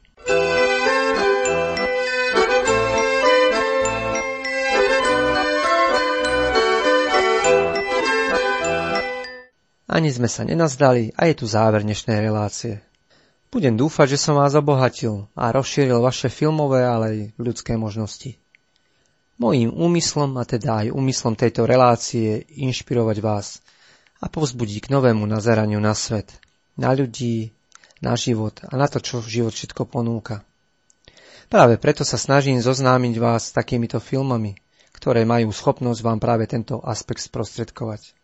Ani 9.87 10.13
sme 10.13 10.29
sa 10.29 10.45
nenazdali 10.45 11.15
a 11.17 11.31
je 11.31 11.35
tu 11.41 11.47
záver 11.49 11.81
dnešnej 11.81 12.21
relácie. 12.21 12.85
Budem 13.47 13.79
dúfať, 13.79 14.19
že 14.19 14.19
som 14.19 14.35
vás 14.37 14.59
obohatil 14.59 15.31
a 15.39 15.55
rozšíril 15.55 16.03
vaše 16.03 16.27
filmové, 16.27 16.83
ale 16.83 17.05
aj 17.07 17.19
ľudské 17.39 17.79
možnosti. 17.79 18.35
Mojím 19.39 19.71
úmyslom, 19.71 20.35
a 20.41 20.49
teda 20.49 20.87
aj 20.87 20.97
úmyslom 20.97 21.37
tejto 21.37 21.69
relácie 21.69 22.43
je 22.43 22.65
inšpirovať 22.67 23.17
vás 23.21 23.61
a 24.19 24.27
povzbudiť 24.33 24.89
k 24.89 24.91
novému 24.91 25.29
nazeraniu 25.29 25.77
na 25.79 25.93
svet, 25.93 26.41
na 26.75 26.91
ľudí, 26.97 27.53
na 28.01 28.17
život 28.17 28.65
a 28.65 28.75
na 28.75 28.89
to, 28.89 28.99
čo 28.99 29.21
život 29.21 29.53
všetko 29.53 29.87
ponúka. 29.87 30.43
Práve 31.47 31.79
preto 31.79 32.03
sa 32.03 32.19
snažím 32.19 32.59
zoznámiť 32.59 33.15
vás 33.23 33.53
s 33.53 33.55
takýmito 33.55 34.03
filmami, 34.03 34.59
ktoré 34.91 35.23
majú 35.23 35.53
schopnosť 35.55 36.01
vám 36.03 36.19
práve 36.19 36.49
tento 36.51 36.83
aspekt 36.83 37.23
sprostredkovať. 37.23 38.17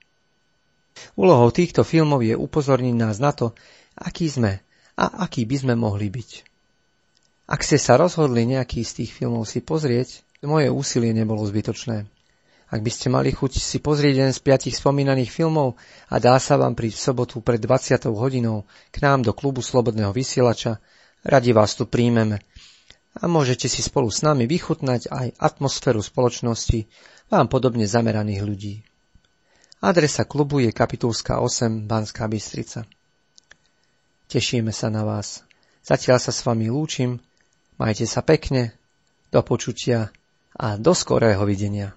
Úlohou 1.15 1.49
týchto 1.55 1.87
filmov 1.87 2.25
je 2.27 2.35
upozorniť 2.35 2.95
nás 2.97 3.23
na 3.23 3.31
to, 3.37 3.55
aký 3.95 4.27
sme 4.27 4.65
a 4.99 5.25
aký 5.25 5.49
by 5.49 5.57
sme 5.63 5.75
mohli 5.77 6.13
byť. 6.13 6.31
Ak 7.49 7.67
ste 7.67 7.77
sa 7.77 8.01
rozhodli 8.01 8.49
nejaký 8.49 8.81
z 8.87 9.03
tých 9.03 9.11
filmov 9.13 9.45
si 9.45 9.61
pozrieť, 9.61 10.25
moje 10.43 10.73
úsilie 10.73 11.13
nebolo 11.13 11.45
zbytočné. 11.45 12.07
Ak 12.73 12.81
by 12.81 12.89
ste 12.89 13.13
mali 13.13 13.29
chuť 13.37 13.61
si 13.61 13.79
pozrieť 13.85 14.15
jeden 14.25 14.35
z 14.35 14.41
piatich 14.41 14.73
spomínaných 14.73 15.29
filmov 15.29 15.77
a 16.09 16.17
dá 16.17 16.41
sa 16.41 16.57
vám 16.57 16.73
v 16.73 16.89
sobotu 16.89 17.45
pred 17.45 17.61
20. 17.61 18.09
hodinou 18.09 18.65
k 18.89 18.97
nám 19.05 19.21
do 19.21 19.37
klubu 19.37 19.61
Slobodného 19.61 20.17
vysielača, 20.17 20.81
radi 21.21 21.53
vás 21.53 21.77
tu 21.77 21.85
príjmeme 21.85 22.41
a 23.21 23.29
môžete 23.29 23.69
si 23.69 23.85
spolu 23.85 24.09
s 24.09 24.25
nami 24.25 24.49
vychutnať 24.49 25.13
aj 25.13 25.27
atmosféru 25.37 26.01
spoločnosti 26.01 26.89
vám 27.29 27.53
podobne 27.53 27.85
zameraných 27.85 28.41
ľudí. 28.41 28.75
Adresa 29.83 30.25
klubu 30.25 30.63
je 30.63 30.73
Kapitulská 30.73 31.43
8, 31.43 31.85
Banská 31.85 32.25
Bystrica. 32.31 32.89
Tešíme 34.33 34.73
sa 34.73 34.89
na 34.89 35.05
vás. 35.05 35.45
Zatiaľ 35.85 36.17
sa 36.17 36.33
s 36.33 36.41
vami 36.49 36.73
lúčim. 36.73 37.21
Majte 37.77 38.09
sa 38.09 38.25
pekne, 38.25 38.73
do 39.29 39.45
počutia 39.45 40.09
a 40.57 40.81
do 40.81 40.97
skorého 40.97 41.45
videnia. 41.45 41.93